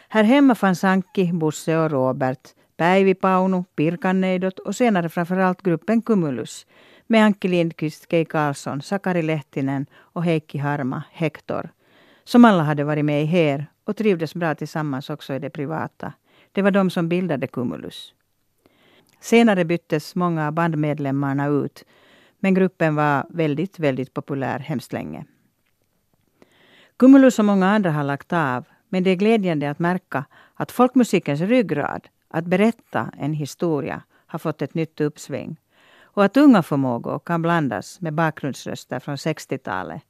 Här 0.09 0.23
hemma 0.23 0.55
fanns 0.55 0.83
Anki, 0.83 1.33
Bosse 1.33 1.77
och 1.77 1.91
Robert, 1.91 2.39
Päivi 2.77 3.15
Paunu, 3.15 3.63
Pirkanneidot 3.75 4.59
och 4.59 4.75
senare 4.75 5.09
framförallt 5.09 5.61
gruppen 5.61 6.01
Cumulus 6.01 6.67
med 7.07 7.23
Anki 7.23 7.47
Lindqvist, 7.47 8.11
Kei 8.11 8.25
Karlsson, 8.25 8.81
Sakari 8.81 9.21
Lehtinen 9.21 9.85
och 9.95 10.23
Heikki 10.23 10.57
Harma, 10.57 11.03
Hector, 11.11 11.69
som 12.23 12.45
alla 12.45 12.63
hade 12.63 12.83
varit 12.83 13.05
med 13.05 13.23
i 13.23 13.25
HER 13.25 13.67
och 13.83 13.97
trivdes 13.97 14.35
bra 14.35 14.55
tillsammans 14.55 15.09
också 15.09 15.33
i 15.33 15.39
det 15.39 15.49
privata. 15.49 16.13
Det 16.51 16.61
var 16.61 16.71
de 16.71 16.89
som 16.89 17.09
bildade 17.09 17.47
Cumulus. 17.47 18.13
Senare 19.19 19.65
byttes 19.65 20.15
många 20.15 20.47
av 20.47 20.53
bandmedlemmarna 20.53 21.47
ut, 21.47 21.83
men 22.39 22.53
gruppen 22.53 22.95
var 22.95 23.25
väldigt, 23.29 23.79
väldigt 23.79 24.13
populär 24.13 24.59
hemskt 24.59 24.93
länge. 24.93 25.25
Cumulus 26.97 27.39
och 27.39 27.45
många 27.45 27.67
andra 27.67 27.91
har 27.91 28.03
lagt 28.03 28.33
av, 28.33 28.65
men 28.89 29.03
det 29.03 29.09
är 29.09 29.15
glädjande 29.15 29.69
att 29.69 29.79
märka 29.79 30.25
att 30.55 30.71
folkmusikens 30.71 31.41
ryggrad, 31.41 32.07
att 32.27 32.45
berätta 32.45 33.09
en 33.17 33.33
historia, 33.33 34.01
har 34.27 34.39
fått 34.39 34.61
ett 34.61 34.73
nytt 34.73 35.01
uppsving. 35.01 35.59
Och 36.01 36.23
att 36.23 36.37
unga 36.37 36.63
förmågor 36.63 37.19
kan 37.19 37.41
blandas 37.41 38.01
med 38.01 38.13
bakgrundsröster 38.13 38.99
från 38.99 39.15
60-talet. 39.15 40.01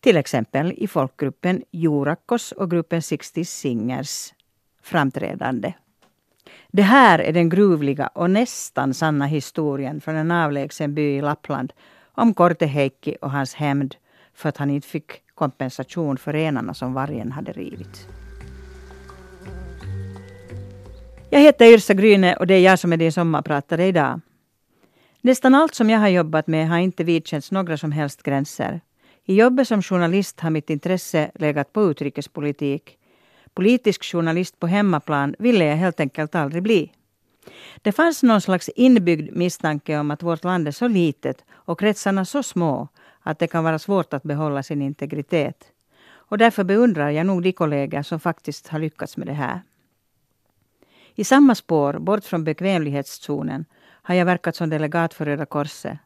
Till 0.00 0.16
exempel 0.16 0.72
i 0.76 0.86
folkgruppen 0.86 1.62
Jurakos 1.70 2.52
och 2.52 2.70
gruppen 2.70 3.02
60 3.02 3.44
Singers 3.44 4.32
framträdande. 4.82 5.72
Det 6.68 6.82
här 6.82 7.18
är 7.18 7.32
den 7.32 7.48
gruvliga 7.48 8.06
och 8.06 8.30
nästan 8.30 8.94
sanna 8.94 9.26
historien 9.26 10.00
från 10.00 10.16
en 10.16 10.30
avlägsen 10.30 10.94
by 10.94 11.16
i 11.16 11.20
Lappland 11.20 11.72
om 12.14 12.34
Korte 12.34 12.66
Heikki 12.66 13.16
och 13.20 13.30
hans 13.30 13.54
hämnd 13.54 13.94
för 14.34 14.48
att 14.48 14.56
han 14.56 14.70
inte 14.70 14.88
fick 14.88 15.34
kompensation 15.34 16.18
för 16.18 16.32
renarna 16.32 16.74
som 16.74 16.94
vargen 16.94 17.32
hade 17.32 17.52
rivit. 17.52 18.21
Jag 21.34 21.40
heter 21.40 21.66
Yrsa 21.66 21.94
Gryne 21.94 22.36
och 22.36 22.46
det 22.46 22.54
är 22.54 22.60
jag 22.60 22.78
som 22.78 22.92
är 22.92 22.96
din 22.96 23.12
sommarpratare 23.12 23.86
idag. 23.86 24.20
Nästan 25.20 25.54
allt 25.54 25.74
som 25.74 25.90
jag 25.90 25.98
har 25.98 26.08
jobbat 26.08 26.46
med 26.46 26.68
har 26.68 26.78
inte 26.78 27.04
vidkänts 27.04 27.50
några 27.50 27.76
som 27.76 27.92
helst 27.92 28.22
gränser. 28.22 28.80
I 29.24 29.34
jobbet 29.34 29.68
som 29.68 29.82
journalist 29.82 30.40
har 30.40 30.50
mitt 30.50 30.70
intresse 30.70 31.30
legat 31.34 31.72
på 31.72 31.90
utrikespolitik. 31.90 32.98
Politisk 33.54 34.04
journalist 34.04 34.58
på 34.60 34.66
hemmaplan 34.66 35.34
ville 35.38 35.64
jag 35.64 35.76
helt 35.76 36.00
enkelt 36.00 36.34
aldrig 36.34 36.62
bli. 36.62 36.92
Det 37.82 37.92
fanns 37.92 38.22
någon 38.22 38.40
slags 38.40 38.68
inbyggd 38.68 39.36
misstanke 39.36 39.98
om 39.98 40.10
att 40.10 40.22
vårt 40.22 40.44
land 40.44 40.68
är 40.68 40.72
så 40.72 40.88
litet 40.88 41.44
och 41.50 41.80
kretsarna 41.80 42.24
så 42.24 42.42
små 42.42 42.88
att 43.20 43.38
det 43.38 43.46
kan 43.46 43.64
vara 43.64 43.78
svårt 43.78 44.14
att 44.14 44.22
behålla 44.22 44.62
sin 44.62 44.82
integritet. 44.82 45.64
Och 46.14 46.38
därför 46.38 46.64
beundrar 46.64 47.10
jag 47.10 47.26
nog 47.26 47.42
de 47.42 47.52
kollegor 47.52 48.02
som 48.02 48.20
faktiskt 48.20 48.68
har 48.68 48.78
lyckats 48.78 49.16
med 49.16 49.26
det 49.26 49.32
här. 49.32 49.60
I 51.14 51.24
samma 51.24 51.54
spår, 51.54 51.98
bort 51.98 52.24
från 52.24 52.44
bekvämlighetszonen, 52.44 53.64
har 54.02 54.14
jag 54.14 54.24
verkat 54.24 54.56
som 54.56 54.70
delegat 54.70 55.14
för 55.14 55.24
Röda 55.24 55.46
Korset. 55.46 55.98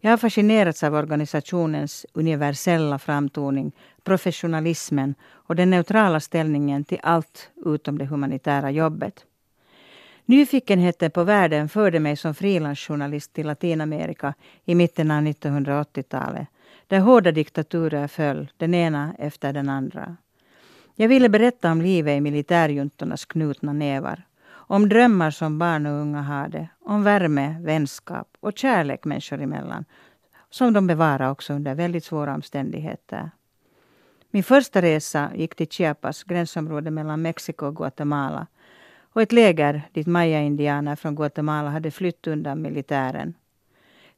Jag 0.00 0.10
har 0.10 0.16
fascinerats 0.16 0.82
av 0.82 0.94
organisationens 0.94 2.06
universella 2.12 2.98
framtoning, 2.98 3.72
professionalismen 4.04 5.14
och 5.30 5.56
den 5.56 5.70
neutrala 5.70 6.20
ställningen 6.20 6.84
till 6.84 6.98
allt 7.02 7.50
utom 7.66 7.98
det 7.98 8.04
humanitära 8.04 8.70
jobbet. 8.70 9.24
Nyfikenheten 10.24 11.10
på 11.10 11.24
världen 11.24 11.68
förde 11.68 12.00
mig 12.00 12.16
som 12.16 12.34
frilansjournalist 12.34 13.32
till 13.32 13.46
Latinamerika 13.46 14.34
i 14.64 14.74
mitten 14.74 15.10
av 15.10 15.22
1980-talet, 15.22 16.48
där 16.86 17.00
hårda 17.00 17.32
diktaturer 17.32 18.08
föll, 18.08 18.50
den 18.56 18.74
ena 18.74 19.14
efter 19.18 19.52
den 19.52 19.68
andra. 19.68 20.16
Jag 20.94 21.08
ville 21.08 21.28
berätta 21.28 21.72
om 21.72 21.82
livet 21.82 22.18
i 22.18 22.20
militärjuntornas 22.20 23.24
knutna 23.24 23.72
nävar. 23.72 24.22
Om 24.70 24.88
drömmar 24.88 25.30
som 25.30 25.58
barn 25.58 25.86
och 25.86 25.92
unga 25.92 26.20
hade. 26.20 26.68
Om 26.80 27.02
värme, 27.02 27.56
vänskap 27.60 28.36
och 28.40 28.58
kärlek 28.58 29.04
människor 29.04 29.40
emellan. 29.40 29.84
Som 30.50 30.72
de 30.72 30.86
bevarade 30.86 31.30
också 31.30 31.52
under 31.52 31.74
väldigt 31.74 32.04
svåra 32.04 32.34
omständigheter. 32.34 33.30
Min 34.30 34.42
första 34.42 34.82
resa 34.82 35.30
gick 35.34 35.54
till 35.54 35.68
Chiapas, 35.68 36.24
gränsområdet 36.24 36.92
mellan 36.92 37.22
Mexiko 37.22 37.66
och 37.66 37.76
Guatemala 37.76 38.46
och 39.12 39.22
ett 39.22 39.32
läger 39.32 39.82
dit 39.92 40.06
maya-indianer 40.06 40.96
från 40.96 41.14
Guatemala 41.14 41.70
hade 41.70 41.90
flytt 41.90 42.26
undan 42.26 42.62
militären. 42.62 43.34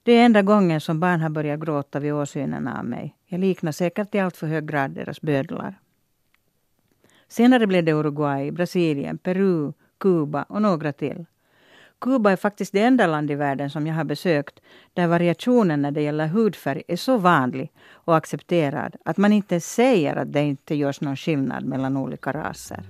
Det 0.03 0.13
är 0.13 0.25
enda 0.25 0.43
gången 0.43 0.81
som 0.81 1.01
barn 1.01 1.21
har 1.21 1.31
börjat 1.31 1.61
gråta 1.61 2.01
vid 2.01 2.13
åsynen 2.13 2.69
av 2.69 2.85
mig. 2.85 3.17
Jag 3.27 3.41
liknar 3.41 3.73
säkert 3.73 4.15
i 4.15 4.19
allt 4.19 4.37
för 4.37 4.47
hög 4.47 4.67
grad 4.67 4.91
deras 4.91 5.21
bödlar. 5.21 5.79
Senare 7.29 7.67
blev 7.67 7.85
det 7.85 7.93
Uruguay, 7.93 8.51
Brasilien, 8.51 9.19
Peru, 9.19 9.73
Kuba 10.03 10.43
och 10.43 10.63
några 10.63 10.93
till. 10.93 11.27
Kuba 12.01 12.33
är 12.33 12.37
faktiskt 12.37 12.73
det 12.73 12.81
enda 12.81 13.07
land 13.07 13.31
i 13.31 13.35
världen 13.35 13.71
som 13.71 13.87
jag 13.87 13.95
har 13.95 14.05
besökt 14.05 14.61
där 14.95 15.07
variationen 15.07 15.83
när 15.83 15.91
det 15.91 16.03
gäller 16.03 16.27
hudfärg 16.27 16.83
är 16.89 16.97
så 16.97 17.17
vanlig 17.17 17.73
och 17.91 18.17
accepterad 18.17 18.97
att 19.05 19.17
man 19.17 19.33
inte 19.33 19.61
säger 19.61 20.17
att 20.17 20.33
det 20.33 20.43
inte 20.43 20.75
görs 20.75 21.01
någon 21.01 21.17
skillnad 21.17 21.65
mellan 21.65 21.97
olika 21.97 22.33
raser. 22.33 22.83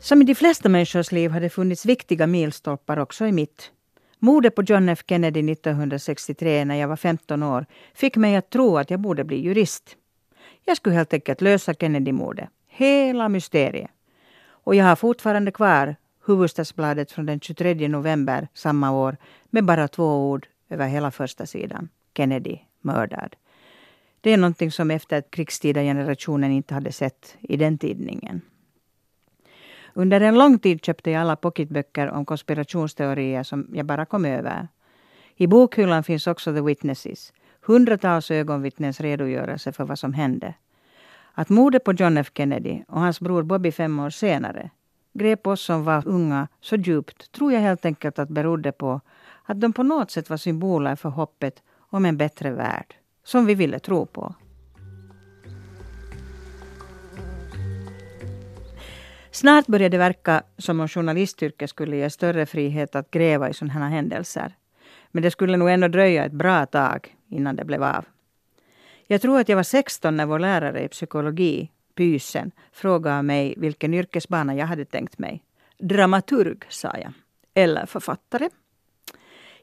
Som 0.00 0.22
i 0.22 0.24
de 0.24 0.34
flesta 0.34 0.68
människors 0.68 1.12
liv 1.12 1.30
har 1.30 1.40
det 1.40 1.50
funnits 1.50 1.86
viktiga 1.86 2.26
milstolpar 2.26 2.98
också 2.98 3.26
i 3.26 3.32
mitt. 3.32 3.70
Mordet 4.18 4.54
på 4.54 4.62
John 4.62 4.88
F 4.88 5.02
Kennedy 5.06 5.52
1963 5.52 6.64
när 6.64 6.74
jag 6.74 6.88
var 6.88 6.96
15 6.96 7.42
år 7.42 7.66
fick 7.94 8.16
mig 8.16 8.36
att 8.36 8.50
tro 8.50 8.78
att 8.78 8.90
jag 8.90 9.00
borde 9.00 9.24
bli 9.24 9.36
jurist. 9.36 9.96
Jag 10.64 10.76
skulle 10.76 10.94
helt 10.94 11.12
enkelt 11.12 11.40
lösa 11.40 11.74
Kennedy-mordet. 11.74 12.48
Hela 12.78 13.28
mysteriet. 13.28 13.90
Och 14.50 14.74
jag 14.74 14.84
har 14.84 14.96
fortfarande 14.96 15.52
kvar 15.52 15.96
Hufvudstadsbladet 16.26 17.12
från 17.12 17.26
den 17.26 17.40
23 17.40 17.88
november 17.88 18.48
samma 18.54 18.90
år 18.90 19.16
med 19.50 19.64
bara 19.64 19.88
två 19.88 20.30
ord 20.30 20.46
över 20.68 20.88
hela 20.88 21.10
första 21.10 21.46
sidan. 21.46 21.88
Kennedy 22.16 22.58
mördad. 22.80 23.36
Det 24.20 24.32
är 24.32 24.36
någonting 24.36 24.70
som 24.70 24.90
efter 24.90 25.22
krigstida 25.30 25.80
generationen 25.80 26.50
inte 26.50 26.74
hade 26.74 26.92
sett 26.92 27.36
i 27.40 27.56
den 27.56 27.78
tidningen. 27.78 28.40
Under 29.94 30.20
en 30.20 30.38
lång 30.38 30.58
tid 30.58 30.84
köpte 30.84 31.10
jag 31.10 31.20
alla 31.20 31.36
pocketböcker 31.36 32.08
om 32.08 32.24
konspirationsteorier 32.24 33.42
som 33.42 33.70
jag 33.72 33.86
bara 33.86 34.06
kom 34.06 34.24
över. 34.24 34.68
I 35.36 35.46
bokhyllan 35.46 36.04
finns 36.04 36.26
också 36.26 36.54
The 36.54 36.60
Witnesses. 36.60 37.32
Hundratals 37.60 38.30
ögonvittnens 38.30 39.00
redogörelse 39.00 39.72
för 39.72 39.84
vad 39.84 39.98
som 39.98 40.12
hände. 40.12 40.54
Att 41.34 41.48
mordet 41.48 41.84
på 41.84 41.92
John 41.92 42.18
F 42.18 42.30
Kennedy 42.34 42.82
och 42.88 43.00
hans 43.00 43.20
bror 43.20 43.42
Bobby 43.42 43.72
fem 43.72 44.00
år 44.00 44.10
senare 44.10 44.70
grep 45.18 45.46
oss 45.46 45.60
som 45.60 45.84
var 45.84 46.08
unga 46.08 46.48
så 46.60 46.76
djupt 46.76 47.32
tror 47.32 47.52
jag 47.52 47.60
helt 47.60 47.84
enkelt 47.84 48.18
att 48.18 48.28
berodde 48.28 48.72
på 48.72 49.00
att 49.44 49.60
de 49.60 49.72
på 49.72 49.82
något 49.82 50.10
sätt 50.10 50.30
var 50.30 50.36
symboler 50.36 50.96
för 50.96 51.08
hoppet 51.08 51.62
om 51.90 52.04
en 52.04 52.16
bättre 52.16 52.50
värld 52.50 52.94
som 53.24 53.46
vi 53.46 53.54
ville 53.54 53.78
tro 53.78 54.06
på. 54.06 54.34
Snart 59.30 59.66
började 59.66 59.94
det 59.94 59.98
verka 59.98 60.42
som 60.58 60.80
om 60.80 60.88
journalistyrket 60.88 61.70
skulle 61.70 61.96
ge 61.96 62.10
större 62.10 62.46
frihet 62.46 62.96
att 62.96 63.10
gräva 63.10 63.48
i 63.48 63.54
sådana 63.54 63.74
här 63.74 63.88
händelser. 63.88 64.56
Men 65.10 65.22
det 65.22 65.30
skulle 65.30 65.56
nog 65.56 65.70
ändå 65.70 65.88
dröja 65.88 66.24
ett 66.24 66.32
bra 66.32 66.66
tag 66.66 67.16
innan 67.28 67.56
det 67.56 67.64
blev 67.64 67.82
av. 67.82 68.04
Jag 69.10 69.22
tror 69.22 69.40
att 69.40 69.48
jag 69.48 69.56
var 69.56 69.62
16 69.62 70.16
när 70.16 70.26
vår 70.26 70.38
lärare 70.38 70.84
i 70.84 70.88
psykologi, 70.88 71.70
Pysen, 71.94 72.50
frågade 72.72 73.22
mig 73.22 73.54
vilken 73.56 73.94
yrkesbana 73.94 74.54
jag 74.54 74.66
hade 74.66 74.84
tänkt 74.84 75.18
mig. 75.18 75.44
Dramaturg, 75.78 76.64
sa 76.68 76.94
jag. 77.02 77.12
Eller 77.54 77.86
författare. 77.86 78.48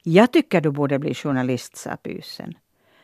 Jag 0.03 0.31
tycker 0.31 0.61
du 0.61 0.71
borde 0.71 0.99
bli 0.99 1.13
journalist, 1.13 1.77
sa 1.77 1.97
Pysen. 1.97 2.53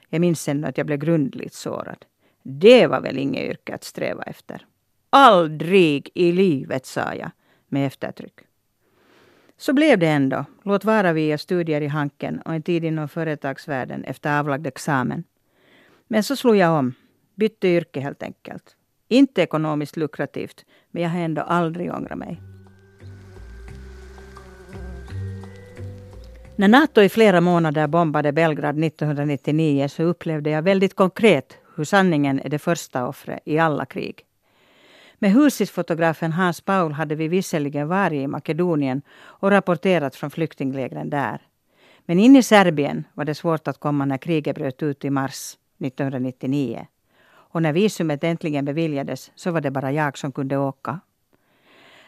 Jag 0.09 0.21
minns 0.21 0.47
ännu 0.47 0.67
att 0.67 0.77
jag 0.77 0.87
blev 0.87 0.99
grundligt 0.99 1.53
sårad. 1.53 2.05
Det 2.43 2.87
var 2.87 3.01
väl 3.01 3.17
inget 3.17 3.49
yrke 3.49 3.75
att 3.75 3.83
sträva 3.83 4.23
efter. 4.23 4.65
Aldrig 5.09 6.09
i 6.13 6.31
livet, 6.31 6.85
sa 6.85 7.15
jag 7.15 7.31
med 7.67 7.87
eftertryck. 7.87 8.39
Så 9.57 9.73
blev 9.73 9.99
det 9.99 10.07
ändå, 10.07 10.45
låt 10.63 10.85
vara 10.85 11.13
via 11.13 11.37
studier 11.37 11.81
i 11.81 11.87
Hanken 11.87 12.41
och 12.41 12.53
en 12.53 12.61
tid 12.63 12.85
inom 12.85 13.09
företagsvärlden 13.09 14.03
efter 14.03 14.39
avlagd 14.39 14.67
examen. 14.67 15.23
Men 16.11 16.23
så 16.23 16.35
slog 16.35 16.55
jag 16.55 16.79
om, 16.79 16.93
bytte 17.35 17.67
yrke 17.67 17.99
helt 17.99 18.23
enkelt. 18.23 18.75
Inte 19.07 19.41
ekonomiskt 19.41 19.97
lukrativt, 19.97 20.65
men 20.89 21.03
jag 21.03 21.09
har 21.09 21.19
ändå 21.19 21.41
aldrig 21.41 21.93
ångrat 21.93 22.17
mig. 22.17 22.41
När 26.55 26.67
Nato 26.67 27.01
i 27.01 27.09
flera 27.09 27.41
månader 27.41 27.87
bombade 27.87 28.31
Belgrad 28.31 28.83
1999 28.83 29.87
så 29.87 30.03
upplevde 30.03 30.49
jag 30.49 30.61
väldigt 30.61 30.95
konkret 30.95 31.57
hur 31.75 31.83
sanningen 31.83 32.39
är 32.39 32.49
det 32.49 32.59
första 32.59 33.07
offret 33.07 33.39
i 33.45 33.59
alla 33.59 33.85
krig. 33.85 34.25
Med 35.19 35.31
husisfotografen 35.31 36.31
Hans 36.31 36.61
Paul 36.61 36.91
hade 36.91 37.15
vi 37.15 37.27
visserligen 37.27 37.87
varit 37.87 38.23
i 38.23 38.27
Makedonien 38.27 39.01
och 39.11 39.51
rapporterat 39.51 40.15
från 40.15 40.31
flyktinglägren 40.31 41.09
där. 41.09 41.41
Men 42.05 42.19
in 42.19 42.35
i 42.35 42.43
Serbien 42.43 43.03
var 43.13 43.25
det 43.25 43.35
svårt 43.35 43.67
att 43.67 43.79
komma 43.79 44.05
när 44.05 44.17
kriget 44.17 44.55
bröt 44.55 44.83
ut 44.83 45.05
i 45.05 45.09
mars 45.09 45.57
1999. 45.81 46.87
Och 47.53 47.61
när 47.61 47.73
visumet 47.73 48.23
äntligen 48.23 48.65
beviljades 48.65 49.31
så 49.35 49.51
var 49.51 49.61
det 49.61 49.71
bara 49.71 49.91
jag 49.91 50.17
som 50.17 50.31
kunde 50.31 50.57
åka. 50.57 50.99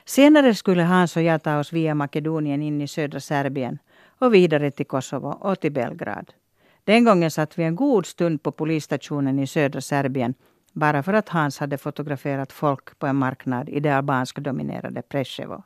Senare 0.06 0.56
skulle 0.56 0.84
Hans 0.84 1.16
och 1.18 1.24
jag 1.24 1.44
ta 1.44 1.60
oss 1.60 1.74
via 1.74 1.96
Makedonien 1.96 2.62
in 2.62 2.82
i 2.82 2.88
södra 2.88 3.20
Serbien 3.20 3.80
och 4.20 4.34
vidare 4.34 4.72
till 4.72 4.86
Kosovo 4.86 5.28
och 5.28 5.60
till 5.60 5.72
Belgrad. 5.72 6.34
Den 6.84 7.06
gången 7.06 7.32
satt 7.32 7.60
vi 7.60 7.64
en 7.64 7.76
god 7.76 8.06
stund 8.06 8.44
på 8.44 8.52
polisstationen 8.52 9.40
i 9.40 9.48
södra 9.48 9.82
Serbien 9.82 10.34
bara 10.74 11.04
för 11.04 11.14
att 11.14 11.30
Hans 11.30 11.60
hade 11.60 11.78
fotograferat 11.78 12.52
folk 12.52 13.00
på 13.00 13.08
en 13.08 13.16
marknad 13.16 13.70
i 13.70 13.80
det 13.80 13.96
albansk-dominerade 13.96 15.02
Preševo. 15.02 15.64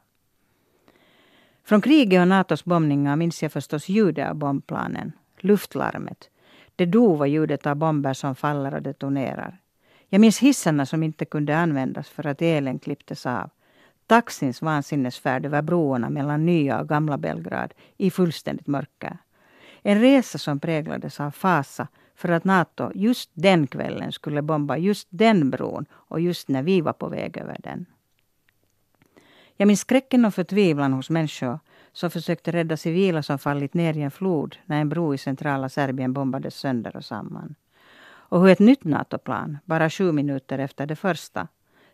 Från 1.63 1.81
kriget 1.81 2.21
och 2.21 2.27
Natos 2.27 2.65
bombningar 2.65 3.15
minns 3.15 3.43
jag 3.43 3.51
förstås 3.51 3.89
ljudet 3.89 4.29
av 4.29 4.35
bombplanen, 4.35 5.11
luftlarmet, 5.39 6.29
det 6.77 6.85
dova 6.85 7.27
ljudet 7.27 7.65
av 7.65 7.75
bomber 7.75 8.13
som 8.13 8.35
faller 8.35 8.73
och 8.73 8.81
detonerar. 8.81 9.57
Jag 10.09 10.21
minns 10.21 10.39
hissarna 10.39 10.85
som 10.85 11.03
inte 11.03 11.25
kunde 11.25 11.57
användas 11.57 12.09
för 12.09 12.27
att 12.27 12.41
elen 12.41 12.79
klipptes 12.79 13.25
av. 13.25 13.49
Taxins 14.07 14.61
vansinnesfärd 14.61 15.45
över 15.45 15.61
broarna 15.61 16.09
mellan 16.09 16.45
nya 16.45 16.79
och 16.79 16.89
gamla 16.89 17.17
Belgrad 17.17 17.73
i 17.97 18.11
fullständigt 18.11 18.67
mörker. 18.67 19.17
En 19.81 20.01
resa 20.01 20.37
som 20.37 20.59
präglades 20.59 21.19
av 21.19 21.31
fasa 21.31 21.87
för 22.15 22.29
att 22.29 22.43
Nato 22.43 22.91
just 22.95 23.29
den 23.33 23.67
kvällen 23.67 24.11
skulle 24.11 24.41
bomba 24.41 24.77
just 24.77 25.07
den 25.09 25.49
bron 25.49 25.85
och 25.91 26.19
just 26.19 26.47
när 26.47 26.63
vi 26.63 26.81
var 26.81 26.93
på 26.93 27.09
väg 27.09 27.37
över 27.37 27.57
den. 27.63 27.85
Jag 29.55 29.67
minns 29.67 29.79
skräcken 29.79 30.25
och 30.25 30.33
förtvivlan 30.33 30.93
hos 30.93 31.09
människor 31.09 31.59
som 31.97 32.11
försökte 32.11 32.51
rädda 32.51 32.77
civila 32.77 33.23
som 33.23 33.39
fallit 33.39 33.73
ner 33.73 33.97
i 33.97 34.01
en 34.01 34.11
flod 34.11 34.57
när 34.65 34.81
en 34.81 34.89
bro 34.89 35.13
i 35.13 35.17
centrala 35.17 35.69
Serbien 35.69 36.13
bombades 36.13 36.55
sönder 36.55 36.95
och 36.95 37.05
samman. 37.05 37.55
Och 38.29 38.41
hur 38.41 38.49
ett 38.49 38.59
nytt 38.59 38.83
NATO-plan, 38.83 39.57
bara 39.65 39.89
sju 39.89 40.11
minuter 40.11 40.59
efter 40.59 40.85
det 40.85 40.95
första, 40.95 41.47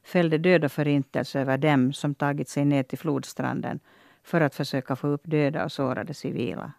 fällde 0.03 0.37
död 0.37 0.65
och 0.65 0.71
förintelse 0.71 1.39
över 1.39 1.57
dem 1.57 1.93
som 1.93 2.15
tagit 2.15 2.49
sig 2.49 2.65
ner 2.65 2.83
till 2.83 2.97
flodstranden 2.97 3.79
för 4.23 4.41
att 4.41 4.55
försöka 4.55 4.95
få 4.95 5.07
upp 5.07 5.21
döda 5.23 5.63
och 5.63 5.71
sårade 5.71 6.13
civila. 6.13 6.71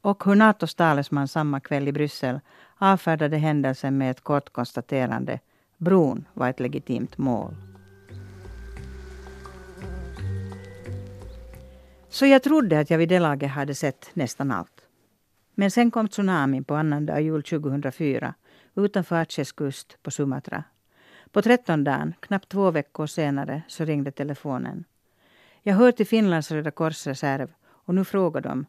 Och 0.00 0.24
hur 0.24 0.34
Natos 0.34 0.74
talesman 0.74 1.28
samma 1.28 1.60
kväll 1.60 1.88
i 1.88 1.92
Bryssel 1.92 2.40
avfärdade 2.78 3.36
händelsen 3.36 3.98
med 3.98 4.10
ett 4.10 4.20
kort 4.20 4.52
konstaterande. 4.52 5.40
Bron 5.76 6.24
var 6.34 6.48
ett 6.48 6.60
legitimt 6.60 7.18
mål. 7.18 7.65
Så 12.16 12.26
jag 12.26 12.42
trodde 12.42 12.80
att 12.80 12.90
jag 12.90 12.98
vid 12.98 13.08
det 13.08 13.18
laget 13.18 13.50
hade 13.50 13.74
sett 13.74 14.10
nästan 14.14 14.50
allt. 14.50 14.86
Men 15.54 15.70
sen 15.70 15.90
kom 15.90 16.08
tsunamin 16.08 16.64
på 16.64 16.74
annandag 16.74 17.20
jul 17.20 17.42
2004 17.42 18.34
utanför 18.74 19.16
Acehs 19.16 19.52
kust 19.52 20.02
på 20.02 20.10
Sumatra. 20.10 20.64
På 21.30 21.42
trettondagen, 21.42 22.14
knappt 22.20 22.48
två 22.48 22.70
veckor 22.70 23.06
senare, 23.06 23.62
så 23.68 23.84
ringde 23.84 24.10
telefonen. 24.10 24.84
Jag 25.62 25.74
hör 25.74 25.92
till 25.92 26.06
Finlands 26.06 26.50
Röda 26.50 26.70
Korsreserv 26.70 27.52
och 27.64 27.94
nu 27.94 28.04
frågar 28.04 28.40
de 28.40 28.66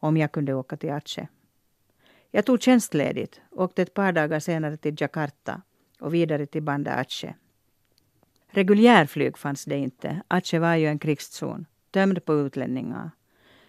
om 0.00 0.16
jag 0.16 0.32
kunde 0.32 0.54
åka 0.54 0.76
till 0.76 0.92
Aceh. 0.92 1.26
Jag 2.30 2.44
tog 2.44 2.62
tjänstledigt 2.62 3.40
och 3.50 3.64
åkte 3.64 3.82
ett 3.82 3.94
par 3.94 4.12
dagar 4.12 4.40
senare 4.40 4.76
till 4.76 4.96
Jakarta 4.98 5.62
och 6.00 6.14
vidare 6.14 6.46
till 6.46 6.62
Banda 6.62 6.94
Aceh. 6.94 7.32
Reguljärflyg 8.48 9.38
fanns 9.38 9.64
det 9.64 9.76
inte. 9.76 10.22
Aceh 10.28 10.60
var 10.60 10.74
ju 10.74 10.86
en 10.86 10.98
krigszon, 10.98 11.66
tömd 11.90 12.24
på 12.24 12.34
utlänningar. 12.34 13.10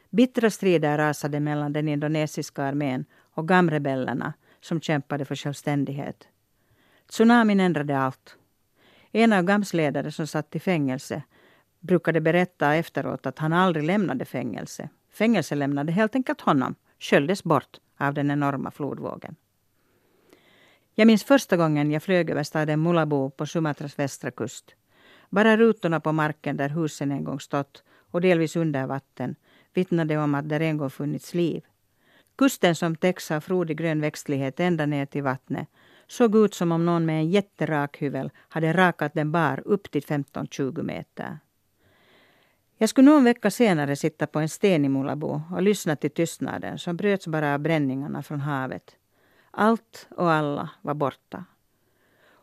Bittra 0.09 0.49
strider 0.49 0.97
rasade 0.97 1.39
mellan 1.39 1.73
den 1.73 1.87
indonesiska 1.87 2.63
armén 2.63 3.05
och 3.33 3.47
gamrebellerna 3.47 4.33
som 4.61 4.81
kämpade 4.81 5.25
för 5.25 5.35
självständighet. 5.35 6.27
Tsunamin 7.09 7.59
ändrade 7.59 7.99
allt. 7.99 8.37
En 9.11 9.33
av 9.33 9.43
GAMS 9.43 9.73
ledare 9.73 10.11
som 10.11 10.27
satt 10.27 10.55
i 10.55 10.59
fängelse 10.59 11.23
brukade 11.79 12.21
berätta 12.21 12.75
efteråt 12.75 13.25
att 13.25 13.39
han 13.39 13.53
aldrig 13.53 13.85
lämnade 13.85 14.25
fängelse. 14.25 14.89
Fängelse 15.11 15.55
lämnade 15.55 15.91
helt 15.91 16.15
enkelt 16.15 16.41
honom, 16.41 16.75
sköljdes 16.99 17.43
bort 17.43 17.79
av 17.97 18.13
den 18.13 18.31
enorma 18.31 18.71
flodvågen. 18.71 19.35
Jag 20.95 21.07
minns 21.07 21.23
första 21.23 21.57
gången 21.57 21.91
jag 21.91 22.03
flög 22.03 22.29
över 22.29 22.43
staden 22.43 22.81
Mulabo 22.83 23.29
på 23.29 23.45
Sumatras 23.45 23.99
västra 23.99 24.31
kust. 24.31 24.75
Bara 25.29 25.57
rutorna 25.57 25.99
på 25.99 26.11
marken 26.11 26.57
där 26.57 26.69
husen 26.69 27.11
en 27.11 27.23
gång 27.23 27.39
stått 27.39 27.83
och 28.11 28.21
delvis 28.21 28.55
under 28.55 28.87
vatten 28.87 29.35
vittnade 29.73 30.17
om 30.17 30.35
att 30.35 30.49
där 30.49 30.59
en 30.59 30.77
gång 30.77 30.89
funnits 30.89 31.33
liv. 31.33 31.63
Kusten 32.35 32.75
som 32.75 32.95
täcks 32.95 33.31
av 33.31 33.39
frodig 33.39 33.77
grön 33.77 34.01
växtlighet 34.01 34.59
ända 34.59 34.85
ner 34.85 35.05
till 35.05 35.23
vattnet 35.23 35.67
såg 36.07 36.35
ut 36.35 36.53
som 36.53 36.71
om 36.71 36.85
någon 36.85 37.05
med 37.05 37.15
en 37.15 37.29
jätterak 37.29 37.97
hyvel 37.97 38.31
hade 38.49 38.73
rakat 38.73 39.13
den 39.13 39.31
bar 39.31 39.61
upp 39.65 39.91
till 39.91 40.01
15-20 40.01 40.83
meter. 40.83 41.39
Jag 42.77 42.89
skulle 42.89 43.11
någon 43.11 43.23
vecka 43.23 43.51
senare 43.51 43.95
sitta 43.95 44.27
på 44.27 44.39
en 44.39 44.49
sten 44.49 44.85
i 44.85 44.89
Mulabo 44.89 45.41
och 45.51 45.61
lyssna 45.61 45.95
till 45.95 46.11
tystnaden 46.11 46.77
som 46.79 46.97
bröts 46.97 47.27
bara 47.27 47.53
av 47.53 47.59
bränningarna 47.59 48.23
från 48.23 48.39
havet. 48.39 48.95
Allt 49.51 50.07
och 50.09 50.31
alla 50.31 50.69
var 50.81 50.93
borta. 50.93 51.45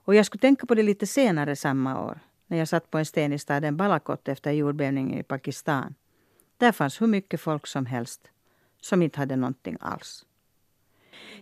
Och 0.05 0.15
jag 0.15 0.27
skulle 0.27 0.41
tänka 0.41 0.67
på 0.67 0.75
det 0.75 0.83
lite 0.83 1.07
senare 1.07 1.57
samma 1.57 2.01
år 2.05 2.21
när 2.49 2.59
jag 2.59 2.69
satt 2.69 2.91
på 2.91 2.99
en 2.99 3.07
sten 3.07 3.33
i 3.33 3.39
staden 3.39 3.77
Balakot 3.77 4.29
efter 4.29 4.53
jordbävningen 4.53 5.19
i 5.19 5.23
Pakistan. 5.23 5.95
Där 6.57 6.73
fanns 6.73 7.01
hur 7.01 7.07
mycket 7.07 7.41
folk 7.41 7.67
som 7.67 7.87
helst. 7.87 8.29
som 8.81 9.03
inte 9.03 9.19
hade 9.19 9.37
någonting 9.37 9.77
alls. 9.81 10.27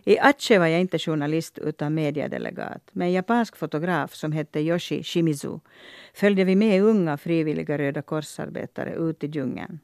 I 0.03 0.19
Aceh 0.19 0.59
var 0.59 0.67
jag 0.67 0.81
inte 0.81 0.99
journalist 0.99 1.57
utan 1.57 1.93
mediedelegat. 1.93 2.81
Men 2.91 3.07
en 3.07 3.13
japansk 3.13 3.55
fotograf 3.55 4.15
som 4.15 4.31
hette 4.31 4.59
Yoshi 4.59 5.03
Shimizu 5.03 5.59
följde 6.13 6.43
vi 6.43 6.55
med 6.55 6.83
unga 6.83 7.17
frivilliga 7.17 7.77
Röda 7.77 8.01
korsarbetare 8.01 8.95
ut 8.95 9.23
i 9.23 9.27
djungeln. 9.27 9.79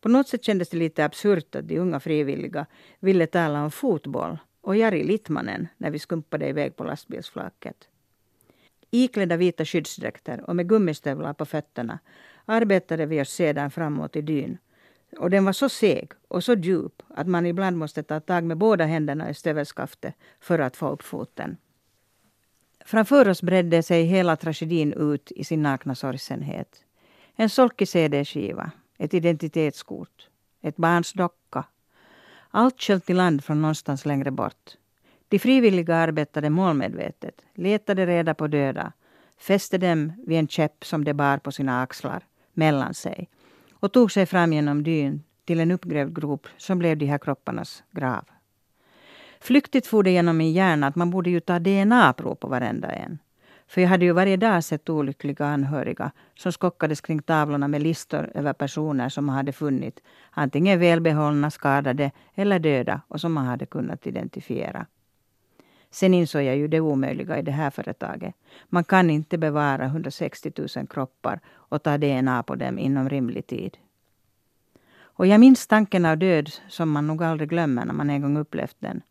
På 0.00 0.08
något 0.08 0.28
sätt 0.28 0.44
kändes 0.44 0.68
det 0.68 0.76
lite 0.76 1.04
absurt 1.04 1.54
att 1.54 1.68
de 1.68 1.78
unga 1.78 2.00
frivilliga 2.00 2.66
ville 3.00 3.26
tala 3.26 3.64
om 3.64 3.70
fotboll 3.70 4.38
och 4.60 4.76
Jari 4.76 5.04
Littmanen 5.04 5.68
när 5.76 5.90
vi 5.90 5.98
skumpade 5.98 6.48
iväg 6.48 6.76
på 6.76 6.84
lastbilsflaket. 6.84 7.88
Iklädda 8.96 9.36
vita 9.36 9.64
skyddsdräkter 9.64 10.50
och 10.50 10.56
med 10.56 10.68
gummistövlar 10.68 11.32
på 11.32 11.44
fötterna 11.44 11.98
arbetade 12.44 13.06
vi 13.06 13.20
oss 13.20 13.30
sedan 13.30 13.70
framåt 13.70 14.16
i 14.16 14.22
dyn. 14.22 14.58
Och 15.18 15.30
den 15.30 15.44
var 15.44 15.52
så 15.52 15.68
seg 15.68 16.12
och 16.28 16.44
så 16.44 16.54
djup 16.54 17.02
att 17.08 17.26
man 17.26 17.46
ibland 17.46 17.76
måste 17.76 18.02
ta 18.02 18.20
tag 18.20 18.44
med 18.44 18.56
båda 18.56 18.84
händerna 18.84 19.30
i 19.30 19.34
stövelskaftet 19.34 20.14
för 20.40 20.58
att 20.58 20.76
få 20.76 20.88
upp 20.88 21.02
foten. 21.02 21.56
Framför 22.84 23.28
oss 23.28 23.42
bredde 23.42 23.82
sig 23.82 24.04
hela 24.04 24.36
tragedin 24.36 24.92
ut 24.92 25.32
i 25.32 25.44
sin 25.44 25.62
nakna 25.62 25.94
sorgsenhet. 25.94 26.84
En 27.36 27.48
solkig 27.48 27.88
CD-skiva, 27.88 28.70
ett 28.98 29.14
identitetskort, 29.14 30.28
ett 30.62 30.76
barns 30.76 31.12
docka. 31.12 31.64
Allt 32.50 32.80
sköljt 32.80 33.10
i 33.10 33.14
land 33.14 33.44
från 33.44 33.62
någonstans 33.62 34.06
längre 34.06 34.30
bort. 34.30 34.76
De 35.28 35.38
frivilliga 35.38 35.96
arbetade 35.96 36.50
målmedvetet, 36.50 37.42
letade 37.54 38.06
reda 38.06 38.34
på 38.34 38.46
döda, 38.46 38.92
fäste 39.38 39.78
dem 39.78 40.12
vid 40.26 40.38
en 40.38 40.48
käpp 40.48 40.84
som 40.84 41.04
de 41.04 41.14
bar 41.14 41.38
på 41.38 41.52
sina 41.52 41.82
axlar, 41.82 42.22
mellan 42.52 42.94
sig 42.94 43.28
och 43.72 43.92
tog 43.92 44.12
sig 44.12 44.26
fram 44.26 44.52
genom 44.52 44.82
dyn 44.82 45.22
till 45.44 45.60
en 45.60 45.70
uppgrävd 45.70 46.16
grop 46.16 46.46
som 46.56 46.78
blev 46.78 46.98
de 46.98 47.06
här 47.06 47.18
kropparnas 47.18 47.84
grav. 47.90 48.24
Flyktigt 49.40 49.86
for 49.86 50.02
det 50.02 50.10
genom 50.10 50.36
min 50.36 50.52
hjärna 50.52 50.86
att 50.86 50.96
man 50.96 51.10
borde 51.10 51.30
ju 51.30 51.40
ta 51.40 51.58
DNA-prov 51.58 52.34
på 52.34 52.48
varenda 52.48 52.88
en. 52.88 53.18
För 53.68 53.80
jag 53.80 53.88
hade 53.88 54.04
ju 54.04 54.12
varje 54.12 54.36
dag 54.36 54.64
sett 54.64 54.88
olyckliga 54.88 55.46
anhöriga 55.46 56.10
som 56.34 56.52
skockades 56.52 57.00
kring 57.00 57.22
tavlorna 57.22 57.68
med 57.68 57.82
listor 57.82 58.30
över 58.34 58.52
personer 58.52 59.08
som 59.08 59.24
man 59.24 59.36
hade 59.36 59.52
funnit 59.52 60.00
antingen 60.30 60.80
välbehållna, 60.80 61.50
skadade 61.50 62.10
eller 62.34 62.58
döda 62.58 63.00
och 63.08 63.20
som 63.20 63.32
man 63.32 63.46
hade 63.46 63.66
kunnat 63.66 64.06
identifiera. 64.06 64.86
Sen 65.90 66.14
insåg 66.14 66.42
jag 66.42 66.56
ju 66.56 66.68
det 66.68 66.80
omöjliga 66.80 67.38
i 67.38 67.42
det 67.42 67.52
här 67.52 67.70
företaget. 67.70 68.34
Man 68.68 68.84
kan 68.84 69.10
inte 69.10 69.38
bevara 69.38 69.84
160 69.84 70.52
000 70.76 70.86
kroppar 70.86 71.40
och 71.48 71.82
ta 71.82 71.98
DNA 71.98 72.42
på 72.42 72.54
dem 72.54 72.78
inom 72.78 73.08
rimlig 73.08 73.46
tid. 73.46 73.76
Och 74.98 75.26
jag 75.26 75.40
minns 75.40 75.66
tanken 75.66 76.04
av 76.04 76.18
död 76.18 76.50
som 76.68 76.90
man 76.90 77.06
nog 77.06 77.22
aldrig 77.22 77.48
glömmer 77.48 77.84
när 77.84 77.94
man 77.94 78.10
en 78.10 78.22
gång 78.22 78.36
upplevt 78.36 78.76
den. 78.78 79.02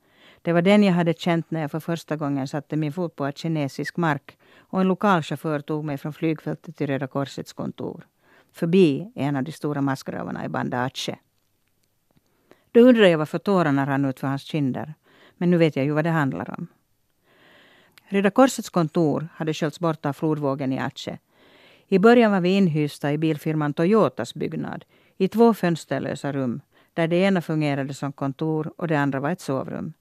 Det 0.42 0.54
var 0.54 0.62
den 0.62 0.84
jag 0.84 0.94
hade 0.94 1.14
känt 1.14 1.52
när 1.52 1.62
jag 1.62 1.72
för 1.72 1.80
första 1.80 2.16
gången 2.16 2.48
satte 2.48 2.76
min 2.76 2.94
fot 2.94 3.16
på 3.16 3.32
kinesisk 3.32 3.98
mark 3.98 4.38
och 4.58 4.82
en 4.82 4.88
lokalchaufför 4.88 5.60
tog 5.60 5.86
mig 5.86 5.98
från 5.98 6.14
flygfältet 6.14 6.78
till 6.78 6.88
Röda 6.88 7.08
Korsets 7.08 7.54
kontor. 7.54 8.08
Förbi 8.52 9.12
en 9.16 9.36
av 9.36 9.44
de 9.44 9.52
stora 9.52 9.82
massgravarna 9.82 10.46
i 10.46 10.50
Banda 10.50 10.84
Aceh. 10.84 11.18
Då 12.72 12.80
undrade 12.80 13.10
jag 13.10 13.18
varför 13.18 13.38
tårarna 13.38 13.86
rann 13.86 14.06
ut 14.06 14.20
för 14.20 14.28
hans 14.28 14.42
kinder. 14.42 14.94
Men 15.38 15.52
nu 15.52 15.58
vet 15.58 15.76
jag 15.76 15.86
ju 15.86 15.92
vad 15.92 16.04
det 16.04 16.10
handlar 16.10 16.60
om. 16.60 16.68
Röda 18.08 18.32
Korsets 18.32 18.70
kontor 18.70 19.28
hade 19.34 19.54
sköljts 19.54 19.80
bort 19.80 20.06
av 20.06 20.14
flodvågen 20.14 20.74
i 20.74 20.80
Aceh. 20.80 21.18
I 21.88 22.00
början 22.00 22.32
var 22.32 22.42
vi 22.42 22.50
inhysta 22.50 23.14
i 23.14 23.18
bilfirman 23.18 23.74
Toyotas 23.74 24.34
byggnad 24.34 24.86
i 25.18 25.28
två 25.28 25.54
fönsterlösa 25.54 26.32
rum 26.32 26.62
där 26.94 27.08
det 27.08 27.16
ena 27.16 27.42
fungerade 27.42 27.94
som 27.94 28.12
kontor 28.12 28.74
och 28.78 28.88
det 28.88 28.96
andra 28.96 29.20
var 29.20 29.30
ett 29.30 29.42
sovrum. 29.42 29.94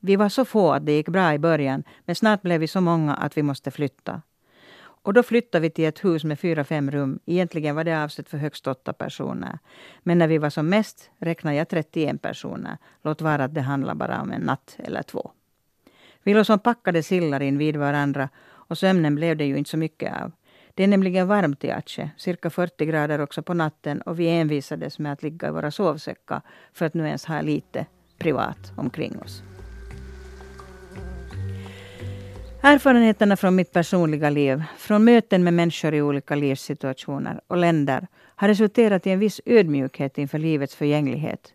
Vi 0.00 0.16
var 0.16 0.28
så 0.28 0.44
få 0.44 0.72
att 0.72 0.86
det 0.86 0.92
gick 0.92 1.08
bra 1.08 1.34
i 1.34 1.38
början 1.38 1.84
men 2.04 2.14
snart 2.14 2.42
blev 2.42 2.60
vi 2.60 2.68
så 2.68 2.80
många 2.80 3.14
att 3.14 3.36
vi 3.36 3.42
måste 3.42 3.70
flytta. 3.70 4.22
Och 5.08 5.14
då 5.14 5.22
flyttade 5.22 5.62
vi 5.62 5.70
till 5.70 5.84
ett 5.84 6.04
hus 6.04 6.24
med 6.24 6.40
fyra, 6.40 6.64
fem 6.64 6.90
rum. 6.90 7.18
Egentligen 7.26 7.76
var 7.76 7.84
det 7.84 8.04
avsett 8.04 8.28
för 8.28 8.38
högst 8.38 8.66
åtta 8.66 8.92
personer. 8.92 9.58
Men 10.02 10.18
när 10.18 10.28
vi 10.28 10.38
var 10.38 10.50
som 10.50 10.68
mest 10.68 11.10
räknade 11.18 11.56
jag 11.56 11.68
31 11.68 12.22
personer. 12.22 12.78
Låt 13.02 13.20
vara 13.20 13.44
att 13.44 13.54
det 13.54 13.60
handlade 13.60 13.98
bara 13.98 14.20
om 14.20 14.32
en 14.32 14.40
natt 14.40 14.76
eller 14.78 15.02
två. 15.02 15.30
Vi 16.22 16.34
låg 16.34 16.46
som 16.46 16.58
packade 16.58 17.02
sillar 17.02 17.42
invid 17.42 17.76
varandra 17.76 18.28
och 18.46 18.78
sömnen 18.78 19.14
blev 19.14 19.36
det 19.36 19.44
ju 19.44 19.56
inte 19.58 19.70
så 19.70 19.76
mycket 19.76 20.22
av. 20.22 20.32
Det 20.74 20.84
är 20.84 20.88
nämligen 20.88 21.28
varmt 21.28 21.64
i 21.64 21.70
Aceh, 21.70 22.08
cirka 22.16 22.50
40 22.50 22.86
grader 22.86 23.20
också 23.20 23.42
på 23.42 23.54
natten 23.54 24.02
och 24.02 24.20
vi 24.20 24.28
envisades 24.28 24.98
med 24.98 25.12
att 25.12 25.22
ligga 25.22 25.48
i 25.48 25.50
våra 25.50 25.70
sovsäckar 25.70 26.40
för 26.72 26.86
att 26.86 26.94
nu 26.94 27.06
ens 27.06 27.24
ha 27.24 27.40
lite 27.40 27.86
privat 28.18 28.72
omkring 28.76 29.18
oss. 29.18 29.42
Erfarenheterna 32.62 33.36
från 33.36 33.56
mitt 33.56 33.72
personliga 33.72 34.30
liv, 34.30 34.62
från 34.78 35.04
möten 35.04 35.44
med 35.44 35.54
människor 35.54 35.94
i 35.94 36.02
olika 36.02 36.34
livssituationer 36.34 37.40
och 37.46 37.56
länder 37.56 38.06
har 38.36 38.48
resulterat 38.48 39.06
i 39.06 39.10
en 39.10 39.18
viss 39.18 39.40
ödmjukhet 39.44 40.18
inför 40.18 40.38
livets 40.38 40.74
förgänglighet. 40.74 41.52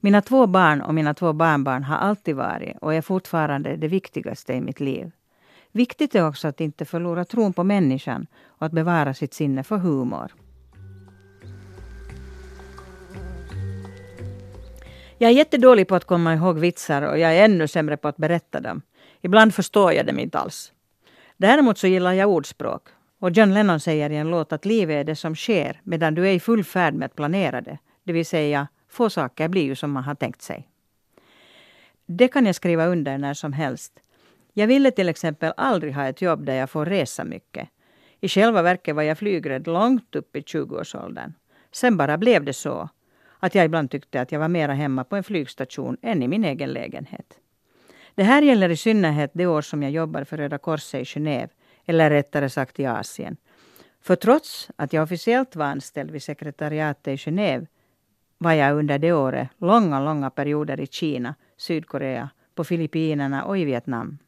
Mina 0.00 0.22
två 0.22 0.46
barn 0.46 0.80
och 0.80 0.94
mina 0.94 1.14
två 1.14 1.32
barnbarn 1.32 1.82
har 1.82 1.96
alltid 1.96 2.36
varit 2.36 2.76
och 2.80 2.94
är 2.94 3.00
fortfarande 3.00 3.76
det 3.76 3.88
viktigaste 3.88 4.52
i 4.52 4.60
mitt 4.60 4.80
liv. 4.80 5.10
Viktigt 5.72 6.14
är 6.14 6.28
också 6.28 6.48
att 6.48 6.60
inte 6.60 6.84
förlora 6.84 7.24
tron 7.24 7.52
på 7.52 7.64
människan 7.64 8.26
och 8.46 8.66
att 8.66 8.72
bevara 8.72 9.14
sitt 9.14 9.34
sinne 9.34 9.64
för 9.64 9.76
humor. 9.76 10.32
Jag 15.18 15.30
är 15.30 15.34
jättedålig 15.34 15.88
på 15.88 15.94
att 15.94 16.04
komma 16.04 16.34
ihåg 16.34 16.58
vitsar 16.58 17.02
och 17.02 17.18
jag 17.18 17.36
är 17.36 17.44
ännu 17.44 17.68
sämre 17.68 17.96
på 17.96 18.08
att 18.08 18.16
berätta 18.16 18.60
dem. 18.60 18.82
Ibland 19.20 19.54
förstår 19.54 19.92
jag 19.92 20.06
dem 20.06 20.18
inte 20.18 20.38
alls. 20.38 20.72
Däremot 21.36 21.78
så 21.78 21.86
gillar 21.86 22.12
jag 22.12 22.30
ordspråk. 22.30 22.88
Och 23.18 23.30
John 23.30 23.54
Lennon 23.54 23.80
säger 23.80 24.10
i 24.10 24.16
en 24.16 24.30
låt 24.30 24.52
att 24.52 24.64
livet 24.64 24.94
är 24.94 25.04
det 25.04 25.16
som 25.16 25.34
sker 25.34 25.80
medan 25.84 26.14
du 26.14 26.28
är 26.28 26.32
i 26.32 26.40
full 26.40 26.64
färd 26.64 26.94
med 26.94 27.06
att 27.06 27.16
planera 27.16 27.60
det. 27.60 27.78
Det 28.04 28.12
vill 28.12 28.26
säga, 28.26 28.68
få 28.88 29.10
saker 29.10 29.48
blir 29.48 29.62
ju 29.62 29.74
som 29.74 29.90
man 29.90 30.04
har 30.04 30.14
tänkt 30.14 30.42
sig. 30.42 30.68
Det 32.06 32.28
kan 32.28 32.46
jag 32.46 32.54
skriva 32.54 32.86
under 32.86 33.18
när 33.18 33.34
som 33.34 33.52
helst. 33.52 33.92
Jag 34.52 34.66
ville 34.66 34.90
till 34.90 35.08
exempel 35.08 35.52
aldrig 35.56 35.94
ha 35.94 36.06
ett 36.06 36.22
jobb 36.22 36.44
där 36.44 36.54
jag 36.54 36.70
får 36.70 36.86
resa 36.86 37.24
mycket. 37.24 37.68
I 38.20 38.28
själva 38.28 38.62
verket 38.62 38.94
var 38.96 39.02
jag 39.02 39.18
flygrädd 39.18 39.66
långt 39.66 40.16
upp 40.16 40.36
i 40.36 40.40
20-årsåldern. 40.40 41.32
Sen 41.72 41.96
bara 41.96 42.18
blev 42.18 42.44
det 42.44 42.52
så 42.52 42.88
att 43.38 43.54
jag 43.54 43.64
ibland 43.64 43.90
tyckte 43.90 44.20
att 44.20 44.32
jag 44.32 44.40
var 44.40 44.48
mera 44.48 44.72
hemma 44.74 45.04
på 45.04 45.16
en 45.16 45.24
flygstation 45.24 45.96
än 46.02 46.22
i 46.22 46.28
min 46.28 46.44
egen 46.44 46.70
lägenhet. 46.70 47.38
Det 48.18 48.24
här 48.24 48.42
gäller 48.42 48.68
i 48.68 48.76
synnerhet 48.76 49.30
det 49.34 49.46
år 49.46 49.62
som 49.62 49.82
jag 49.82 49.92
jobbade 49.92 50.24
för 50.24 50.36
Röda 50.36 50.58
Korset 50.58 51.00
i 51.00 51.04
Genève, 51.04 51.48
eller 51.86 52.10
rättare 52.10 52.50
sagt 52.50 52.80
i 52.80 52.86
Asien. 52.86 53.36
För 54.00 54.16
trots 54.16 54.70
att 54.76 54.92
jag 54.92 55.02
officiellt 55.02 55.56
var 55.56 55.66
anställd 55.66 56.10
vid 56.10 56.22
sekretariatet 56.22 57.08
i 57.08 57.16
Genève 57.16 57.66
var 58.38 58.52
jag 58.52 58.78
under 58.78 58.98
det 58.98 59.12
året 59.12 59.48
långa, 59.58 60.00
långa 60.00 60.30
perioder 60.30 60.80
i 60.80 60.86
Kina, 60.86 61.34
Sydkorea, 61.56 62.30
på 62.54 62.64
Filippinerna 62.64 63.44
och 63.44 63.58
i 63.58 63.64
Vietnam. 63.64 64.18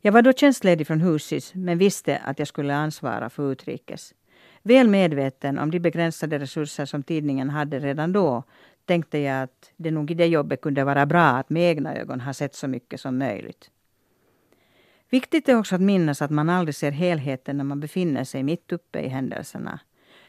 Jag 0.00 0.12
var 0.12 0.22
då 0.22 0.32
tjänstledig 0.32 0.86
från 0.86 1.00
husis 1.00 1.54
men 1.54 1.78
visste 1.78 2.18
att 2.18 2.38
jag 2.38 2.48
skulle 2.48 2.74
ansvara 2.74 3.30
för 3.30 3.52
utrikes. 3.52 4.14
Väl 4.62 4.88
medveten 4.88 5.58
om 5.58 5.70
de 5.70 5.80
begränsade 5.80 6.38
resurser 6.38 6.84
som 6.84 7.02
tidningen 7.02 7.50
hade 7.50 7.78
redan 7.78 8.12
då 8.12 8.42
tänkte 8.86 9.18
jag 9.18 9.42
att 9.42 9.72
det 9.76 9.90
nog 9.90 10.10
i 10.10 10.14
det 10.14 10.26
jobbet 10.26 10.60
kunde 10.60 10.84
vara 10.84 11.06
bra 11.06 11.26
att 11.26 11.50
med 11.50 11.70
egna 11.70 11.96
ögon 11.96 12.20
ha 12.20 12.32
sett 12.32 12.54
så 12.54 12.68
mycket 12.68 13.00
som 13.00 13.18
möjligt. 13.18 13.70
Viktigt 15.10 15.48
är 15.48 15.58
också 15.58 15.74
att 15.74 15.80
minnas 15.80 16.22
att 16.22 16.30
man 16.30 16.50
aldrig 16.50 16.74
ser 16.74 16.90
helheten 16.90 17.56
när 17.56 17.64
man 17.64 17.80
befinner 17.80 18.24
sig 18.24 18.42
mitt 18.42 18.72
uppe 18.72 19.00
i 19.00 19.08
händelserna. 19.08 19.80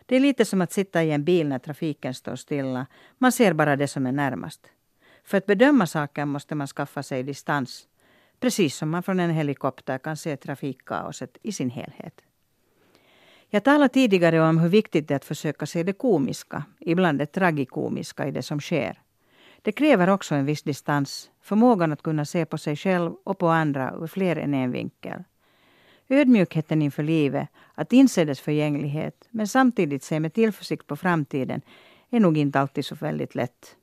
Det 0.06 0.16
är 0.16 0.20
lite 0.20 0.46
som 0.46 0.62
att 0.62 0.72
sitta 0.72 1.04
i 1.04 1.12
en 1.12 1.24
bil 1.24 1.48
när 1.48 1.60
trafiken 1.60 2.14
står 2.14 2.36
stilla. 2.36 2.86
Man 3.18 3.32
ser 3.32 3.54
bara 3.54 3.76
det 3.76 3.88
som 3.88 4.08
är 4.08 4.12
närmast. 4.12 4.68
För 5.24 5.38
att 5.38 5.46
bedöma 5.46 5.88
saker 5.88 6.26
måste 6.26 6.56
man 6.56 6.68
skaffa 6.68 7.04
sig 7.04 7.24
distans. 7.24 7.88
Precis 8.40 8.76
som 8.76 8.90
man 8.90 9.04
från 9.04 9.20
en 9.20 9.30
helikopter 9.30 9.98
kan 9.98 10.18
se 10.18 10.38
trafikkaoset 10.38 11.38
i 11.44 11.52
sin 11.52 11.70
helhet. 11.70 12.27
Jag 13.50 13.64
talade 13.64 13.90
tidigare 13.90 14.42
om 14.42 14.58
hur 14.58 14.70
viktigt 14.70 15.08
det 15.08 15.14
är 15.14 15.16
att 15.16 15.26
försöka 15.26 15.66
se 15.66 15.84
det 15.84 15.94
komiska, 15.94 16.64
ibland 16.80 17.20
det 17.20 17.26
tragikomiska 17.26 18.28
i 18.28 18.32
det 18.32 18.44
som 18.44 18.60
sker. 18.60 19.02
Det 19.62 19.72
kräver 19.72 20.10
också 20.10 20.36
en 20.36 20.46
viss 20.46 20.64
distans, 20.64 21.30
förmågan 21.42 21.94
att 21.94 22.02
kunna 22.02 22.26
se 22.26 22.46
på 22.46 22.58
sig 22.58 22.76
själv 22.76 23.12
och 23.24 23.38
på 23.38 23.48
andra 23.48 23.94
ur 24.02 24.08
fler 24.08 24.36
än 24.36 24.54
en 24.54 24.72
vinkel. 24.72 25.24
Ödmjukheten 26.10 26.82
inför 26.82 27.04
livet, 27.04 27.48
att 27.76 27.94
inse 27.94 28.26
dess 28.26 28.40
förgänglighet, 28.40 29.28
men 29.30 29.48
samtidigt 29.48 30.04
se 30.04 30.20
med 30.20 30.34
tillförsikt 30.34 30.88
på 30.88 30.96
framtiden, 30.96 31.62
är 32.10 32.20
nog 32.20 32.38
inte 32.38 32.60
alltid 32.60 32.86
så 32.86 32.96
väldigt 32.96 33.36
lätt. 33.36 33.76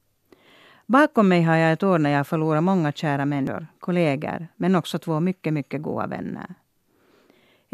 Bakom 0.86 1.28
mig 1.28 1.42
har 1.42 1.56
jag 1.56 1.72
ett 1.72 1.82
år 1.82 1.98
när 1.98 2.10
jag 2.10 2.26
förlorat 2.26 2.62
många 2.62 2.92
kära 2.92 3.24
människor, 3.24 3.66
kollegor, 3.78 4.46
men 4.56 4.76
också 4.76 4.98
två 4.98 5.20
mycket, 5.20 5.52
mycket 5.52 5.82
goda 5.82 6.06
vänner. 6.06 6.54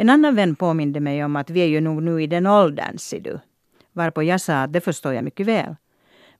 En 0.00 0.10
annan 0.10 0.34
vän 0.34 0.56
påminde 0.56 1.00
mig 1.00 1.24
om 1.24 1.36
att 1.36 1.50
vi 1.50 1.60
är 1.60 1.66
ju 1.66 1.80
nog 1.80 2.02
nu 2.02 2.22
i 2.22 2.26
den 2.26 2.46
åldern, 2.46 2.98
ser 2.98 3.20
du. 3.20 3.40
Varpå 3.92 4.22
jag 4.22 4.40
sa 4.40 4.62
att 4.62 4.72
det 4.72 4.80
förstår 4.80 5.14
jag 5.14 5.24
mycket 5.24 5.46
väl. 5.46 5.76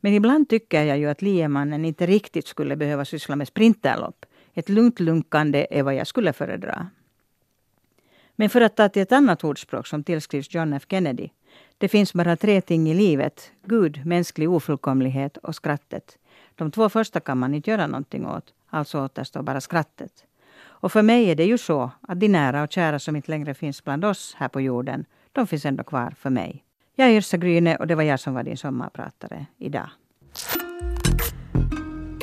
Men 0.01 0.15
ibland 0.15 0.49
tycker 0.49 0.85
jag 0.85 0.99
ju 0.99 1.09
att 1.09 1.23
liemannen 1.23 1.85
inte 1.85 2.07
riktigt 2.07 2.47
skulle 2.47 2.77
behöva 2.77 3.05
syssla 3.05 3.37
med 3.37 3.49
sprinterlopp. 3.49 4.27
Ett 4.55 4.69
lugnt 4.69 5.01
lunkande 5.01 5.67
är 5.71 5.83
vad 5.83 5.95
jag 5.95 6.07
skulle 6.07 6.33
föredra. 6.33 6.87
Men 8.37 8.51
för 8.51 8.61
att 8.61 8.77
ta 8.77 8.89
till 8.89 9.03
ett 9.03 9.13
annat 9.13 9.45
ordspråk 9.45 9.87
som 9.87 10.05
tillskrivs 10.05 10.55
John 10.55 10.73
F 10.73 10.87
Kennedy. 10.89 11.29
Det 11.79 11.89
finns 11.89 12.13
bara 12.13 12.37
tre 12.37 12.61
ting 12.61 12.91
i 12.91 12.95
livet. 12.95 13.53
Gud, 13.67 14.07
mänsklig 14.07 14.51
ofullkomlighet 14.51 15.37
och 15.37 15.55
skrattet. 15.55 16.19
De 16.55 16.71
två 16.71 16.89
första 16.89 17.21
kan 17.21 17.39
man 17.39 17.55
inte 17.55 17.71
göra 17.71 17.87
någonting 17.87 18.27
åt. 18.27 18.55
Alltså 18.71 19.05
återstår 19.05 19.43
bara 19.43 19.61
skrattet. 19.61 20.25
Och 20.81 20.93
för 20.93 21.03
mig 21.03 21.31
är 21.31 21.35
det 21.35 21.45
ju 21.45 21.59
så 21.59 21.91
att 22.09 22.21
de 22.21 22.29
nära 22.29 22.63
och 22.63 22.73
kära 22.73 22.99
som 22.99 23.17
inte 23.17 23.31
längre 23.31 23.55
finns 23.55 23.85
bland 23.85 24.05
oss 24.05 24.35
här 24.39 24.49
på 24.49 24.61
jorden, 24.61 25.05
de 25.33 25.47
finns 25.47 25.67
ändå 25.67 25.85
kvar 25.85 26.15
för 26.19 26.31
mig. 26.31 26.65
Jag 26.97 27.09
är 27.09 27.13
Yrsa 27.13 27.37
Gryne 27.37 27.77
och 27.77 27.87
det 27.87 27.95
var 27.95 28.03
jag 28.03 28.21
som 28.21 28.35
var 28.35 28.43
din 28.43 28.57
sommarpratare 28.57 29.47
idag. 29.59 29.91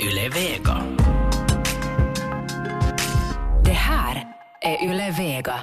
Yle 0.03 0.29
Vega. 0.29 0.83
Det 3.65 3.71
här 3.71 4.33
är 4.61 4.85
Yle 4.85 5.11
Vega. 5.17 5.59